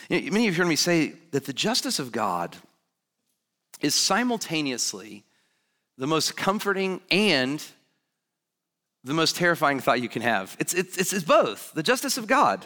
[0.10, 2.56] You know, many of you have heard me say that the justice of God
[3.82, 5.24] is simultaneously
[5.98, 7.64] the most comforting and
[9.04, 10.56] the most terrifying thought you can have.
[10.60, 12.66] It's, it's, it's, both the justice of God.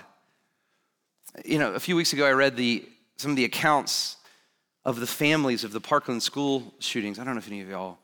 [1.45, 4.17] You know, a few weeks ago, I read the, some of the accounts
[4.85, 7.19] of the families of the Parkland school shootings.
[7.19, 7.99] I don't know if any of y'all,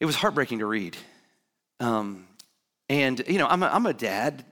[0.00, 0.96] it was heartbreaking to read.
[1.80, 2.26] Um,
[2.88, 4.44] and, you know, I'm a, I'm a dad,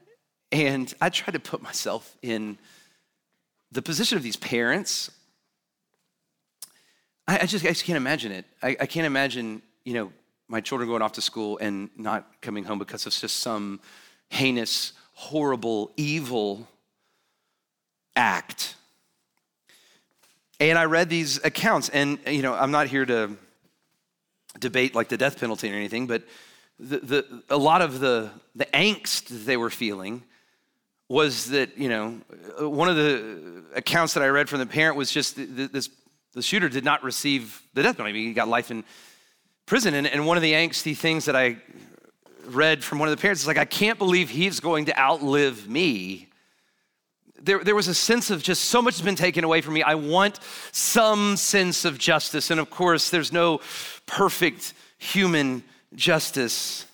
[0.53, 2.59] and I try to put myself in
[3.73, 5.11] the position of these parents.
[7.29, 8.45] I, I just, I just can't imagine it.
[8.63, 10.13] I, I can't imagine, you know,
[10.49, 13.81] my children going off to school and not coming home because of just some
[14.31, 16.67] heinous, horrible, evil
[18.17, 18.75] act.
[20.59, 23.37] And I read these accounts, and you know, I'm not here to
[24.59, 26.23] debate like the death penalty or anything, but
[26.81, 30.23] the, the, a lot of the, the angst that they were feeling
[31.09, 32.21] was that, you know,
[32.61, 35.91] one of the accounts that I read from the parent was just this
[36.33, 38.27] the shooter did not receive the death penalty.
[38.27, 38.85] He got life in
[39.67, 39.95] prison.
[39.95, 41.57] And, and one of the angsty things that I
[42.47, 45.69] read from one of the parents is like, I can't believe he's going to outlive
[45.69, 46.29] me.
[47.43, 49.83] There, there was a sense of just so much has been taken away from me.
[49.83, 50.39] I want
[50.71, 52.53] some sense of justice.
[52.53, 53.61] And of course, there's no
[54.07, 56.87] perfect human justice.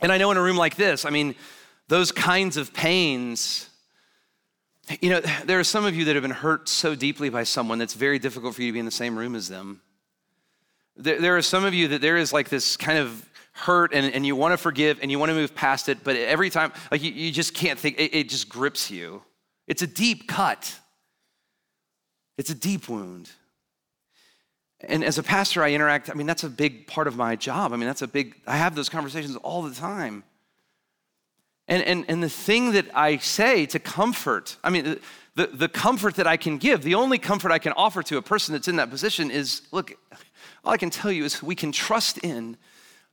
[0.00, 1.34] And I know in a room like this, I mean,
[1.88, 3.68] those kinds of pains,
[5.00, 7.78] you know, there are some of you that have been hurt so deeply by someone
[7.78, 9.80] that's very difficult for you to be in the same room as them.
[10.96, 14.12] There, there are some of you that there is like this kind of hurt and,
[14.14, 16.72] and you want to forgive and you want to move past it, but every time,
[16.90, 19.22] like you, you just can't think, it, it just grips you.
[19.66, 20.74] It's a deep cut,
[22.38, 23.30] it's a deep wound.
[24.84, 27.72] And as a pastor, I interact, I mean, that's a big part of my job.
[27.72, 30.24] I mean, that's a big, I have those conversations all the time.
[31.68, 34.98] And, and, and the thing that I say to comfort, I mean,
[35.36, 38.22] the, the comfort that I can give, the only comfort I can offer to a
[38.22, 39.92] person that's in that position is look,
[40.64, 42.56] all I can tell you is we can trust in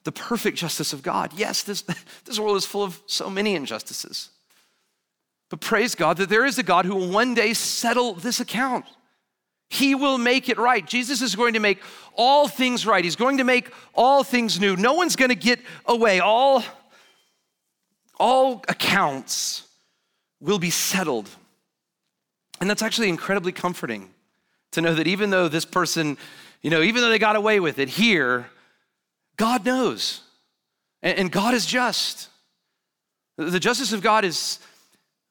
[0.03, 1.31] the perfect justice of God.
[1.35, 1.83] Yes, this,
[2.25, 4.29] this world is full of so many injustices.
[5.49, 8.85] But praise God that there is a God who will one day settle this account.
[9.69, 10.85] He will make it right.
[10.85, 11.79] Jesus is going to make
[12.15, 13.03] all things right.
[13.03, 14.75] He's going to make all things new.
[14.75, 16.19] No one's going to get away.
[16.19, 16.63] All,
[18.19, 19.67] all accounts
[20.39, 21.29] will be settled.
[22.59, 24.09] And that's actually incredibly comforting
[24.71, 26.17] to know that even though this person
[26.61, 28.49] you know, even though they got away with it here,
[29.37, 30.21] God knows.
[31.01, 32.27] And, God is just.
[33.37, 34.59] The justice of God is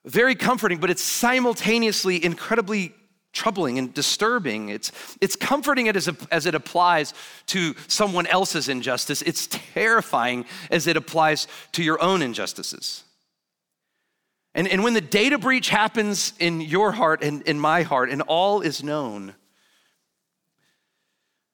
[0.07, 2.94] very comforting, but it's simultaneously incredibly
[3.33, 4.69] troubling and disturbing.
[4.69, 7.14] It's, it's comforting as, as it applies
[7.47, 13.05] to someone else's injustice, it's terrifying as it applies to your own injustices.
[14.55, 18.23] And, and when the data breach happens in your heart and in my heart, and
[18.23, 19.35] all is known,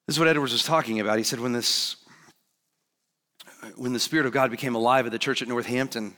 [0.07, 1.17] this is what Edwards was talking about.
[1.17, 1.97] He said, when this
[3.75, 6.15] when the Spirit of God became alive at the church at Northampton,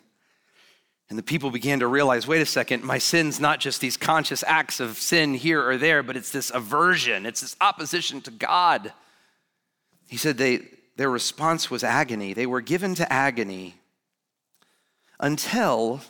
[1.10, 4.43] and the people began to realize wait a second, my sin's not just these conscious
[4.46, 8.93] acts of sin here or there, but it's this aversion, it's this opposition to God.
[10.08, 12.34] He said they, their response was agony.
[12.34, 13.76] They were given to agony
[15.20, 16.02] until,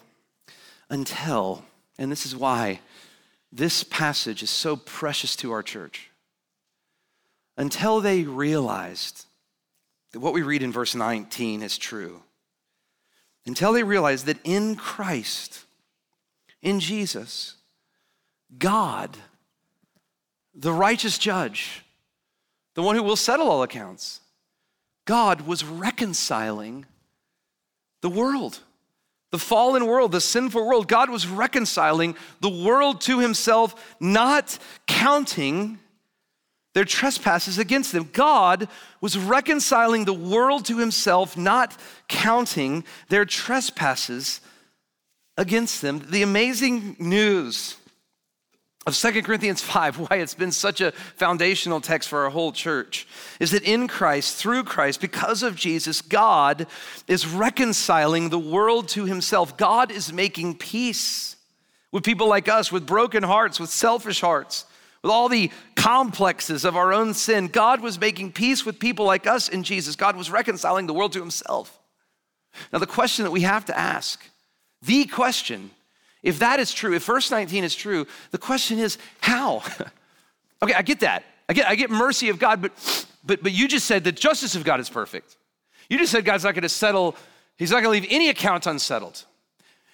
[0.90, 1.64] until,
[1.98, 2.80] and this is why
[3.52, 6.10] this passage is so precious to our church,
[7.56, 9.26] until they realized
[10.12, 12.22] that what we read in verse 19 is true.
[13.48, 15.66] Until they realized that in Christ,
[16.62, 17.56] in Jesus,
[18.60, 19.16] God,
[20.54, 21.84] the righteous judge,
[22.76, 24.20] the one who will settle all accounts,
[25.06, 26.86] God was reconciling
[28.02, 28.60] the world,
[29.32, 30.90] the fallen world, the sinful world.
[30.90, 35.80] God was reconciling the world to himself, not counting
[36.78, 38.08] their trespasses against them.
[38.13, 38.70] God
[39.02, 41.76] was reconciling the world to himself, not
[42.08, 44.42] counting their trespasses
[45.38, 46.06] against them.
[46.08, 47.78] The amazing news
[48.86, 53.08] of Second Corinthians 5, why it's been such a foundational text for our whole church,
[53.40, 56.68] is that in Christ, through Christ, because of Jesus, God
[57.08, 59.58] is reconciling the world to himself.
[59.58, 61.38] God is making peace
[61.92, 64.66] with people like us, with broken hearts, with selfish hearts
[65.02, 69.28] with all the complexes of our own sin, God was making peace with people like
[69.28, 69.96] us in Jesus.
[69.96, 71.80] God was reconciling the world to himself.
[72.74, 74.22] Now, the question that we have to ask,
[74.82, 75.72] the question,
[76.24, 79.64] if that is true, if verse 19 is true, the question is how?
[80.62, 81.24] okay, I get that.
[81.50, 84.56] I get, I get mercy of God, but, but, but you just said the justice
[84.56, 85.38] of God is perfect.
[85.90, 87.16] You just said God's not going to settle,
[87.58, 89.24] He's not going to leave any account unsettled.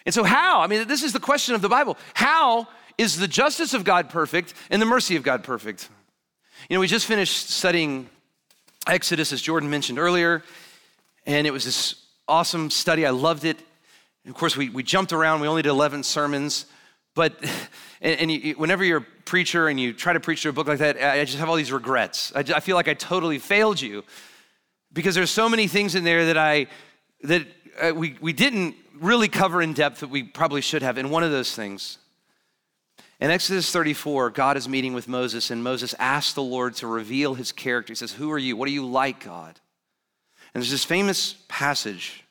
[0.06, 0.62] And so, how?
[0.62, 1.98] I mean, this is the question of the Bible.
[2.13, 5.89] How is the justice of God perfect and the mercy of God perfect?
[6.69, 8.10] You know, we just finished studying
[8.88, 10.43] Exodus, as Jordan mentioned earlier,
[11.25, 11.95] and it was this
[12.27, 13.06] awesome study.
[13.06, 13.58] I loved it.
[14.27, 15.41] Of course, we, we jumped around.
[15.41, 16.65] We only did 11 sermons.
[17.15, 17.34] But,
[18.01, 20.67] and, and you, whenever you're a preacher and you try to preach through a book
[20.67, 22.32] like that, I just have all these regrets.
[22.36, 24.03] I, I feel like I totally failed you
[24.91, 26.67] because there's so many things in there that I,
[27.23, 27.47] that
[27.82, 30.97] uh, we, we didn't really cover in depth that we probably should have.
[30.97, 31.97] And one of those things
[33.24, 37.36] in Exodus 34, God is meeting with Moses, and Moses asks the Lord to reveal
[37.36, 37.92] his character.
[37.92, 38.58] He says, Who are you?
[38.58, 39.62] What are you like, God?
[40.54, 42.26] And there's this famous passage.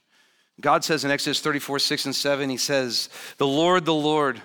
[0.61, 4.43] God says in Exodus 34, 6 and 7, He says, The Lord, the Lord,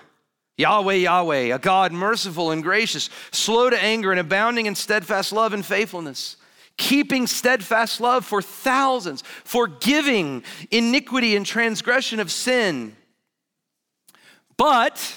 [0.56, 5.52] Yahweh, Yahweh, a God merciful and gracious, slow to anger and abounding in steadfast love
[5.52, 6.38] and faithfulness,
[6.78, 12.96] keeping steadfast love for thousands, forgiving iniquity and transgression of sin.
[14.56, 15.14] But,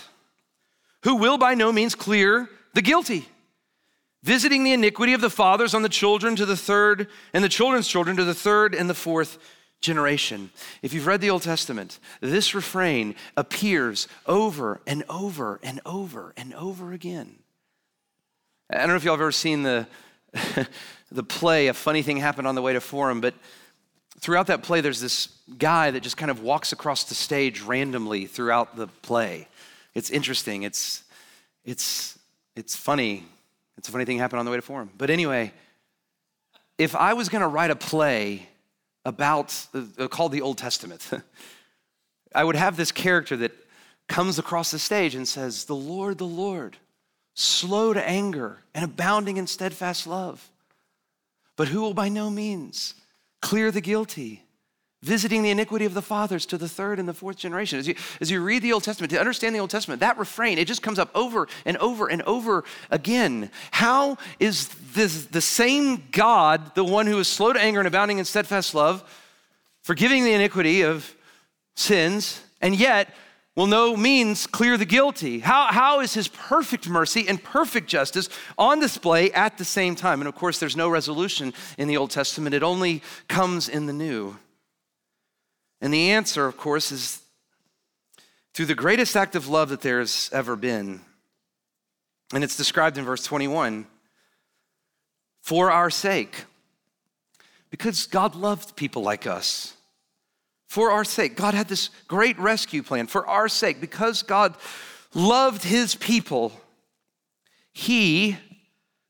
[1.03, 3.27] who will by no means clear the guilty,
[4.23, 7.87] visiting the iniquity of the fathers on the children to the third, and the children's
[7.87, 9.37] children to the third and the fourth
[9.81, 10.51] generation.
[10.81, 16.53] If you've read the Old Testament, this refrain appears over and over and over and
[16.53, 17.39] over again.
[18.69, 19.87] I don't know if y'all have ever seen the,
[21.11, 23.33] the play, A Funny Thing Happened on the Way to Forum, but
[24.19, 28.27] throughout that play, there's this guy that just kind of walks across the stage randomly
[28.27, 29.47] throughout the play.
[29.93, 30.63] It's interesting.
[30.63, 31.03] It's,
[31.65, 32.17] it's,
[32.55, 33.25] it's funny.
[33.77, 34.89] It's a funny thing happened on the way to forum.
[34.97, 35.53] But anyway,
[36.77, 38.47] if I was going to write a play
[39.05, 41.09] about uh, called the Old Testament,
[42.35, 43.51] I would have this character that
[44.07, 46.77] comes across the stage and says, "The Lord, the Lord,
[47.33, 50.49] slow to anger and abounding in steadfast love,
[51.55, 52.93] but who will by no means
[53.41, 54.43] clear the guilty."
[55.03, 57.79] Visiting the iniquity of the fathers to the third and the fourth generation.
[57.79, 60.59] As you, as you read the Old Testament, to understand the Old Testament, that refrain,
[60.59, 63.49] it just comes up over and over and over again.
[63.71, 68.19] How is this, the same God, the one who is slow to anger and abounding
[68.19, 69.03] in steadfast love,
[69.81, 71.15] forgiving the iniquity of
[71.75, 73.11] sins, and yet
[73.55, 75.39] will no means clear the guilty?
[75.39, 80.21] How, how is his perfect mercy and perfect justice on display at the same time?
[80.21, 83.93] And of course, there's no resolution in the Old Testament, it only comes in the
[83.93, 84.37] New.
[85.81, 87.21] And the answer, of course, is
[88.53, 91.01] through the greatest act of love that there's ever been.
[92.33, 93.87] And it's described in verse 21
[95.41, 96.45] for our sake.
[97.71, 99.75] Because God loved people like us.
[100.67, 101.35] For our sake.
[101.35, 103.81] God had this great rescue plan for our sake.
[103.81, 104.55] Because God
[105.13, 106.53] loved his people,
[107.73, 108.37] he,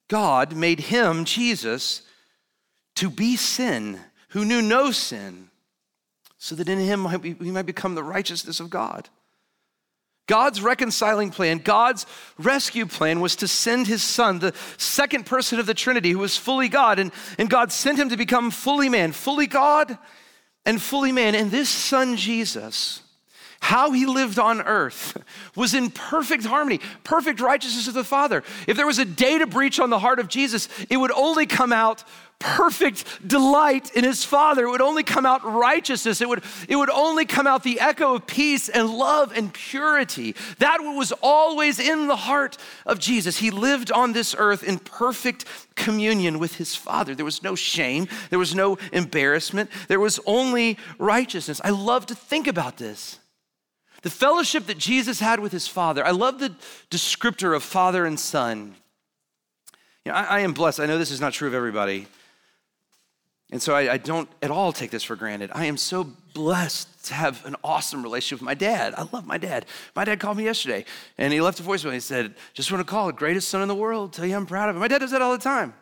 [0.08, 2.02] God, made him, Jesus,
[2.96, 4.00] to be sin,
[4.30, 5.51] who knew no sin
[6.44, 9.10] so that in him we might become the righteousness of God.
[10.26, 12.08] God's reconciling plan, God's
[12.40, 16.38] rescue plan was to send his son, the second person of the Trinity, who was
[16.38, 16.98] fully God.
[16.98, 20.00] And, and God sent him to become fully man, fully God
[20.66, 21.36] and fully man.
[21.36, 23.04] And this son, Jesus,
[23.60, 25.24] how he lived on earth
[25.56, 28.44] was in perfect harmony, perfect righteousness of the Father.
[28.66, 31.72] If there was a data breach on the heart of Jesus, it would only come
[31.72, 32.04] out
[32.42, 34.66] perfect delight in his Father.
[34.66, 36.20] It would only come out righteousness.
[36.20, 40.36] It would, it would only come out the echo of peace and love and purity.
[40.58, 43.38] That was always in the heart of Jesus.
[43.38, 47.16] He lived on this earth in perfect communion with his Father.
[47.16, 51.62] There was no shame, there was no embarrassment, there was only righteousness.
[51.64, 53.20] I love to think about this.
[54.02, 56.06] The fellowship that Jesus had with his Father.
[56.06, 56.56] I love the
[56.90, 58.76] descriptor of Father and Son.
[60.06, 60.80] You know, I, I, am blessed.
[60.80, 62.08] I know this is not true of everybody.
[63.52, 65.52] And so I, I, don't at all take this for granted.
[65.54, 68.94] I am so blessed to have an awesome relationship with my dad.
[68.96, 69.66] I love my dad.
[69.94, 70.86] My dad called me yesterday
[71.18, 71.92] and he left a voicemail.
[71.92, 74.46] He said, Just want to call the greatest son in the world, tell you I'm
[74.46, 74.80] proud of him.
[74.80, 75.74] My dad does that all the time.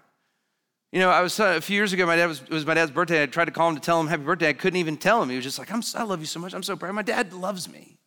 [0.91, 2.07] You know, I was uh, a few years ago.
[2.07, 3.22] My dad was it was my dad's birthday.
[3.22, 4.49] I tried to call him to tell him happy birthday.
[4.49, 5.30] I couldn't even tell him.
[5.30, 6.55] He was just like, "I'm I love you so much.
[6.55, 7.99] I'm so proud." My dad loves me.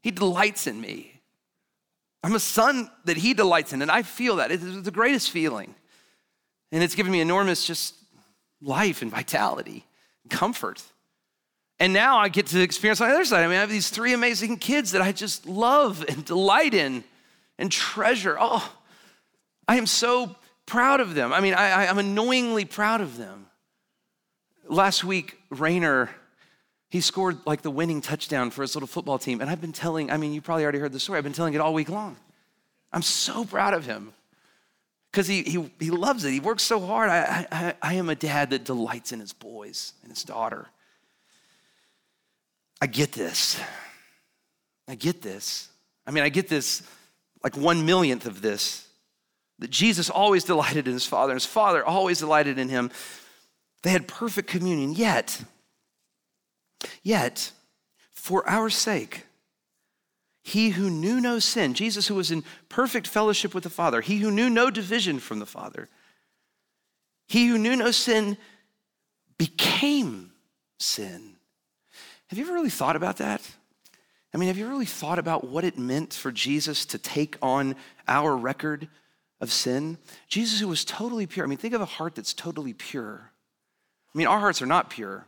[0.00, 1.20] He delights in me.
[2.22, 4.52] I'm a son that he delights in, and I feel that.
[4.52, 5.74] It's the greatest feeling.
[6.70, 7.96] And it's given me enormous just
[8.62, 9.84] life and vitality,
[10.22, 10.82] and comfort.
[11.78, 13.42] And now I get to experience on the other side.
[13.42, 17.04] I mean, I have these three amazing kids that I just love and delight in
[17.58, 18.36] and treasure.
[18.38, 18.70] Oh,
[19.66, 20.36] I am so
[20.66, 21.32] proud of them.
[21.32, 23.46] I mean, I, am annoyingly proud of them.
[24.68, 26.10] Last week, Rayner
[26.90, 29.40] he scored like the winning touchdown for his little football team.
[29.40, 31.18] And I've been telling, I mean, you probably already heard the story.
[31.18, 32.16] I've been telling it all week long.
[32.92, 34.12] I'm so proud of him
[35.10, 36.32] because he, he, he loves it.
[36.32, 37.10] He works so hard.
[37.10, 40.68] I, I, I am a dad that delights in his boys and his daughter.
[42.80, 43.60] I get this.
[44.88, 45.68] I get this.
[46.06, 46.82] I mean, I get this
[47.42, 48.86] like one millionth of this
[49.58, 52.90] that Jesus always delighted in his father, and his father always delighted in him.
[53.82, 55.42] They had perfect communion, yet,
[57.02, 57.52] Yet,
[58.12, 59.26] for our sake,
[60.42, 64.18] he who knew no sin, Jesus who was in perfect fellowship with the Father, he
[64.18, 65.88] who knew no division from the Father,
[67.28, 68.36] he who knew no sin
[69.38, 70.32] became
[70.78, 71.36] sin.
[72.28, 73.42] Have you ever really thought about that?
[74.32, 77.74] I mean, have you really thought about what it meant for Jesus to take on
[78.06, 78.88] our record
[79.40, 79.98] of sin?
[80.28, 81.44] Jesus, who was totally pure.
[81.44, 83.32] I mean, think of a heart that's totally pure.
[84.14, 85.26] I mean, our hearts are not pure.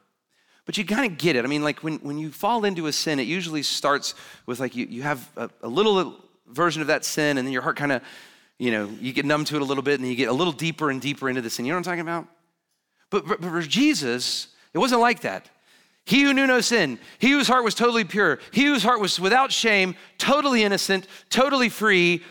[0.73, 1.45] But you kind of get it.
[1.45, 4.15] I mean, like when, when you fall into a sin, it usually starts
[4.47, 6.17] with like you, you have a, a little
[6.47, 8.01] version of that sin, and then your heart kind of,
[8.59, 10.55] you know, you get numb to it a little bit, and you get a little
[10.55, 11.67] deeper and deeper into the sin.
[11.67, 12.27] You know what I'm talking about?
[13.11, 15.51] But, but, but for Jesus, it wasn't like that.
[16.07, 19.21] He who knew no sin, he whose heart was totally pure, he whose heart was
[19.21, 22.23] without shame, totally innocent, totally free,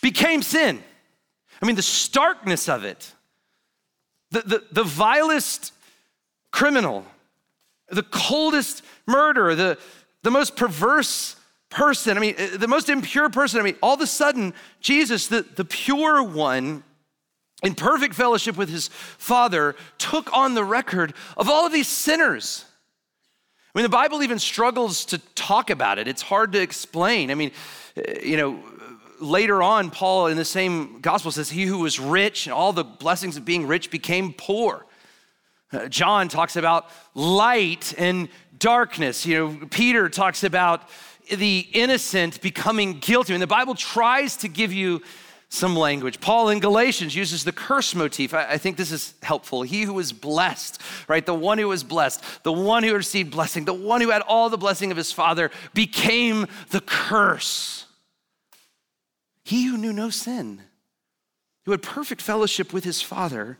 [0.00, 0.82] became sin.
[1.60, 3.12] I mean, the starkness of it,
[4.30, 5.74] the, the, the vilest
[6.52, 7.04] criminal
[7.92, 9.78] the coldest murderer, the,
[10.22, 11.36] the most perverse
[11.68, 13.60] person, I mean, uh, the most impure person.
[13.60, 16.82] I mean, all of a sudden, Jesus, the, the pure one,
[17.62, 22.64] in perfect fellowship with his Father, took on the record of all of these sinners.
[23.74, 26.08] I mean, the Bible even struggles to talk about it.
[26.08, 27.30] It's hard to explain.
[27.30, 27.52] I mean,
[27.96, 28.62] uh, you know,
[29.20, 32.84] later on, Paul in the same gospel says, He who was rich and all the
[32.84, 34.84] blessings of being rich became poor.
[35.72, 39.24] Uh, John talks about light and darkness.
[39.24, 40.88] You know, Peter talks about
[41.30, 43.32] the innocent becoming guilty.
[43.32, 45.02] And the Bible tries to give you
[45.48, 46.18] some language.
[46.18, 48.32] Paul in Galatians uses the curse motif.
[48.32, 49.62] I, I, think this is helpful.
[49.62, 51.24] He who was blessed, right?
[51.24, 54.48] The one who was blessed, the one who received blessing, the one who had all
[54.48, 57.84] the blessing of his father became the curse.
[59.44, 60.62] He who knew no sin,
[61.66, 63.58] who had perfect fellowship with his father,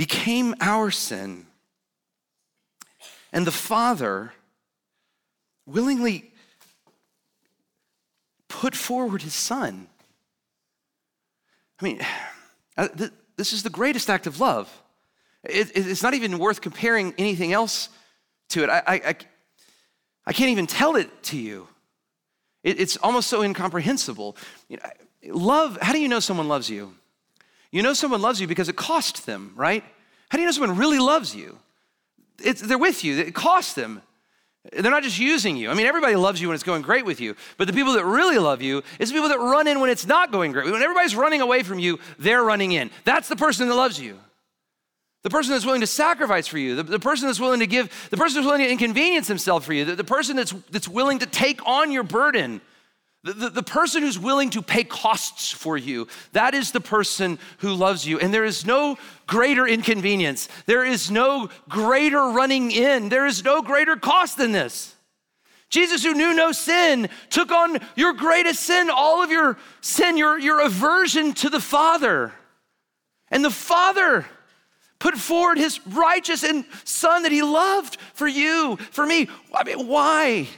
[0.00, 1.44] became our sin.
[3.34, 4.32] And the Father
[5.66, 6.32] willingly
[8.48, 9.88] put forward his Son.
[11.78, 12.00] I mean,
[12.78, 12.88] uh,
[13.36, 14.72] this is the greatest act of love.
[15.44, 17.90] It's not even worth comparing anything else
[18.48, 18.70] to it.
[18.70, 19.14] I, I,
[20.24, 21.68] I can't even tell it to you.
[22.64, 24.34] It's almost so incomprehensible.
[25.26, 26.94] Love, how do you know someone loves you?
[27.72, 29.84] You know someone loves you because it cost them, right?
[30.28, 31.58] How do you know someone really loves you?
[32.42, 34.02] It's, they're with you, it costs them.
[34.72, 35.70] They're not just using you.
[35.70, 38.04] I mean, everybody loves you when it's going great with you, but the people that
[38.04, 40.70] really love you is the people that run in when it's not going great.
[40.70, 42.90] When everybody's running away from you, they're running in.
[43.04, 44.18] That's the person that loves you.
[45.22, 48.08] The person that's willing to sacrifice for you, the, the person that's willing to give,
[48.10, 51.18] the person that's willing to inconvenience himself for you, the, the person that's, that's willing
[51.20, 52.60] to take on your burden,
[53.22, 57.38] the, the, the, person who's willing to pay costs for you, that is the person
[57.58, 58.18] who loves you.
[58.18, 58.96] And there is no
[59.26, 60.48] greater inconvenience.
[60.64, 63.10] There is no greater running in.
[63.10, 64.94] There is no greater cost than this.
[65.68, 70.38] Jesus, who knew no sin, took on your greatest sin, all of your sin, your,
[70.38, 72.32] your aversion to the Father.
[73.30, 74.24] And the Father
[74.98, 79.28] put forward his righteous and son that he loved for you, for me.
[79.54, 80.48] I mean, why?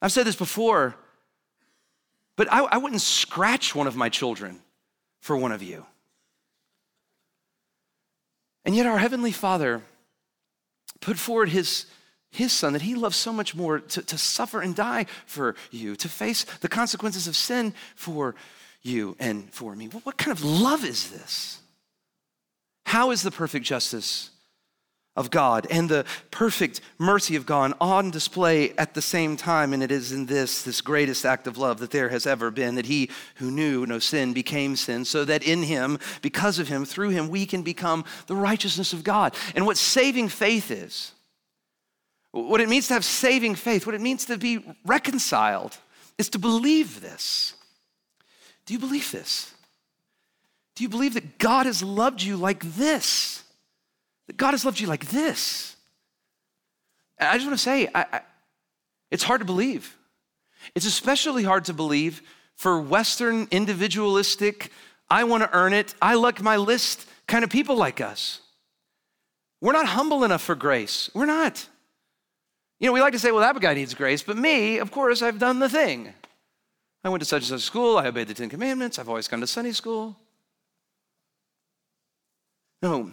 [0.00, 0.96] I've said this before,
[2.36, 4.60] but I, I wouldn't scratch one of my children
[5.20, 5.86] for one of you.
[8.64, 9.82] And yet, our Heavenly Father
[11.00, 11.86] put forward his,
[12.30, 15.96] his Son that he loves so much more to, to suffer and die for you,
[15.96, 18.34] to face the consequences of sin for
[18.82, 19.88] you and for me.
[19.88, 21.60] What, what kind of love is this?
[22.86, 24.30] How is the perfect justice
[25.14, 29.72] of God and the perfect mercy of God on display at the same time?
[29.72, 32.76] And it is in this, this greatest act of love that there has ever been,
[32.76, 36.84] that he who knew no sin became sin, so that in him, because of him,
[36.84, 39.34] through him, we can become the righteousness of God.
[39.54, 41.12] And what saving faith is,
[42.30, 45.76] what it means to have saving faith, what it means to be reconciled,
[46.16, 47.54] is to believe this.
[48.64, 49.52] Do you believe this?
[50.74, 53.41] Do you believe that God has loved you like this?
[54.36, 55.76] God has loved you like this?
[57.20, 58.20] I just want to say, I, I,
[59.10, 59.96] it's hard to believe.
[60.74, 62.22] It's especially hard to believe
[62.54, 64.70] for Western individualistic,
[65.10, 68.40] I want to earn it, I like my list kind of people like us.
[69.60, 71.10] We're not humble enough for grace.
[71.14, 71.68] We're not.
[72.80, 75.22] You know, we like to say, well, that guy needs grace, but me, of course,
[75.22, 76.12] I've done the thing.
[77.04, 79.40] I went to such and such school, I obeyed the Ten Commandments, I've always gone
[79.40, 80.16] to Sunday school.
[82.80, 83.12] No.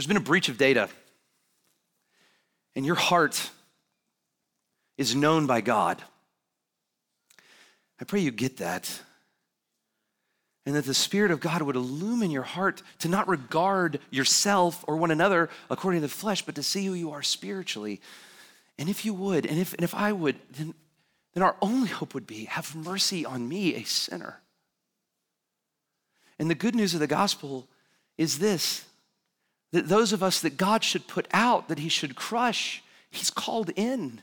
[0.00, 0.88] There's been a breach of data,
[2.74, 3.50] and your heart
[4.96, 6.02] is known by God.
[8.00, 9.02] I pray you get that.
[10.64, 14.96] And that the Spirit of God would illumine your heart to not regard yourself or
[14.96, 18.00] one another according to the flesh, but to see who you are spiritually.
[18.78, 20.72] And if you would, and if, and if I would, then,
[21.34, 24.40] then our only hope would be have mercy on me, a sinner.
[26.38, 27.68] And the good news of the gospel
[28.16, 28.86] is this
[29.72, 33.70] that those of us that God should put out, that He should crush, He's called
[33.76, 34.20] in.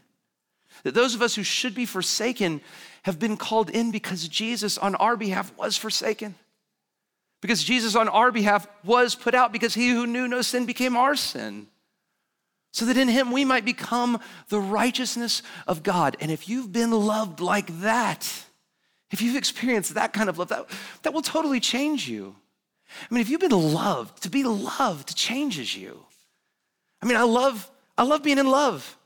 [0.83, 2.61] That those of us who should be forsaken
[3.03, 6.35] have been called in because Jesus on our behalf was forsaken.
[7.41, 10.97] Because Jesus on our behalf was put out, because He who knew no sin became
[10.97, 11.67] our sin.
[12.71, 14.19] So that in Him we might become
[14.49, 16.17] the righteousness of God.
[16.19, 18.45] And if you've been loved like that,
[19.11, 20.67] if you've experienced that kind of love, that,
[21.03, 22.35] that will totally change you.
[23.09, 25.99] I mean, if you've been loved, to be loved changes you.
[27.01, 28.97] I mean, I love, I love being in love.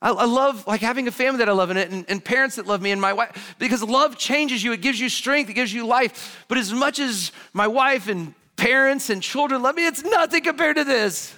[0.00, 2.56] I, I love like having a family that I love in it and, and parents
[2.56, 4.72] that love me and my wife, because love changes you.
[4.72, 6.44] It gives you strength, it gives you life.
[6.48, 10.76] But as much as my wife and parents and children love me, it's nothing compared
[10.76, 11.34] to this.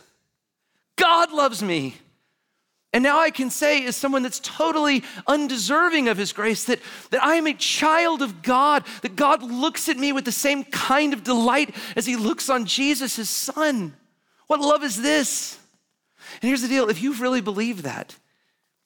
[0.97, 1.97] God loves me.
[2.95, 6.79] And now I can say, as someone that's totally undeserving of His grace, that,
[7.11, 10.63] that I am a child of God, that God looks at me with the same
[10.63, 13.95] kind of delight as He looks on Jesus, His Son.
[14.47, 15.59] What love is this?
[16.41, 18.15] And here's the deal if you've really believe that,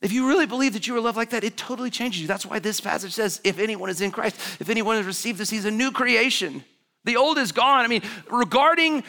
[0.01, 2.27] if you really believe that you are loved like that, it totally changes you.
[2.27, 5.51] That's why this passage says, if anyone is in Christ, if anyone has received this,
[5.51, 6.65] he's a new creation.
[7.05, 7.85] The old is gone.
[7.85, 9.05] I mean, regarding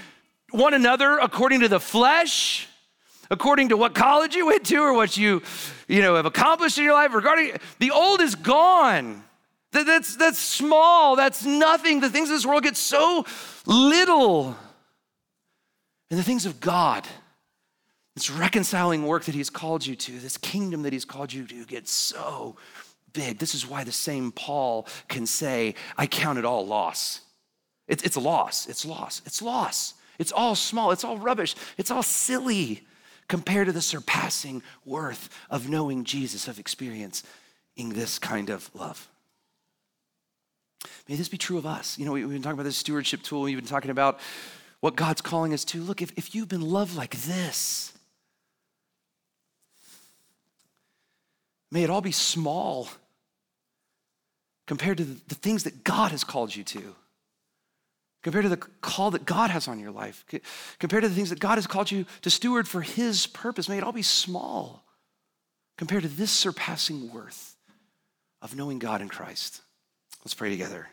[0.51, 2.67] one another according to the flesh,
[3.29, 5.41] according to what college you went to or what you,
[5.87, 7.13] you know, have accomplished in your life.
[7.13, 9.23] Regarding the old is gone.
[9.71, 11.15] That, that's, that's small.
[11.15, 11.99] That's nothing.
[11.99, 13.25] The things of this world get so
[13.65, 14.55] little.
[16.09, 17.07] And the things of God,
[18.15, 21.65] this reconciling work that He's called you to, this kingdom that He's called you to,
[21.65, 22.55] get so
[23.13, 23.37] big.
[23.37, 27.21] This is why the same Paul can say, I count it all loss.
[27.87, 28.67] It's, it's loss.
[28.67, 29.21] It's loss.
[29.25, 29.93] It's loss.
[30.17, 30.91] It's all small.
[30.91, 31.55] It's all rubbish.
[31.77, 32.83] It's all silly
[33.29, 37.23] compared to the surpassing worth of knowing Jesus, of experiencing
[37.77, 39.07] this kind of love.
[41.07, 41.97] May this be true of us.
[41.97, 44.19] You know, we've been talking about this stewardship tool, we've been talking about
[44.81, 45.81] what God's calling us to.
[45.81, 47.93] Look, if, if you've been loved like this,
[51.71, 52.89] may it all be small
[54.67, 56.95] compared to the, the things that God has called you to
[58.21, 60.25] compared to the call that God has on your life,
[60.79, 63.69] compared to the things that God has called you to steward for His purpose.
[63.69, 64.83] May it all be small
[65.77, 67.55] compared to this surpassing worth
[68.41, 69.61] of knowing God in Christ.
[70.23, 70.89] Let's pray together.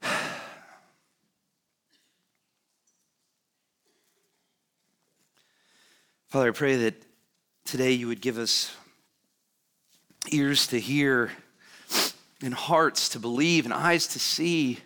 [6.28, 6.94] Father, I pray that
[7.64, 8.72] today you would give us
[10.30, 11.32] ears to hear
[12.42, 14.78] and hearts to believe and eyes to see.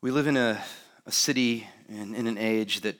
[0.00, 0.62] We live in a,
[1.06, 2.96] a city and in an age that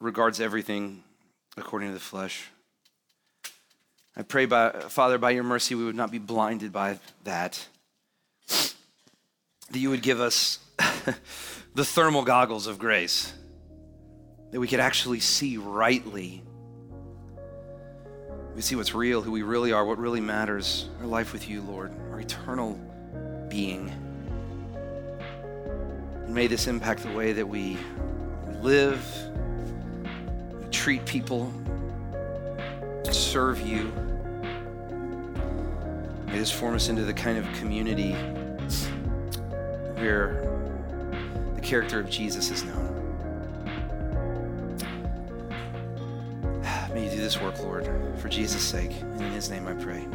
[0.00, 1.02] regards everything
[1.56, 2.48] according to the flesh.
[4.16, 7.66] I pray, by, Father, by your mercy, we would not be blinded by that.
[8.48, 10.58] That you would give us
[11.74, 13.32] the thermal goggles of grace,
[14.52, 16.42] that we could actually see rightly.
[18.56, 21.60] We see what's real, who we really are, what really matters, our life with you,
[21.60, 22.80] Lord, our eternal
[23.50, 23.92] being.
[26.24, 27.76] And may this impact the way that we
[28.62, 28.98] live,
[30.58, 31.52] we treat people,
[33.12, 33.92] serve you.
[36.26, 38.12] May this form us into the kind of community
[39.96, 40.42] where
[41.54, 42.85] the character of Jesus is known.
[47.26, 48.92] This work, Lord, for Jesus' sake.
[49.00, 50.06] And in his name I pray.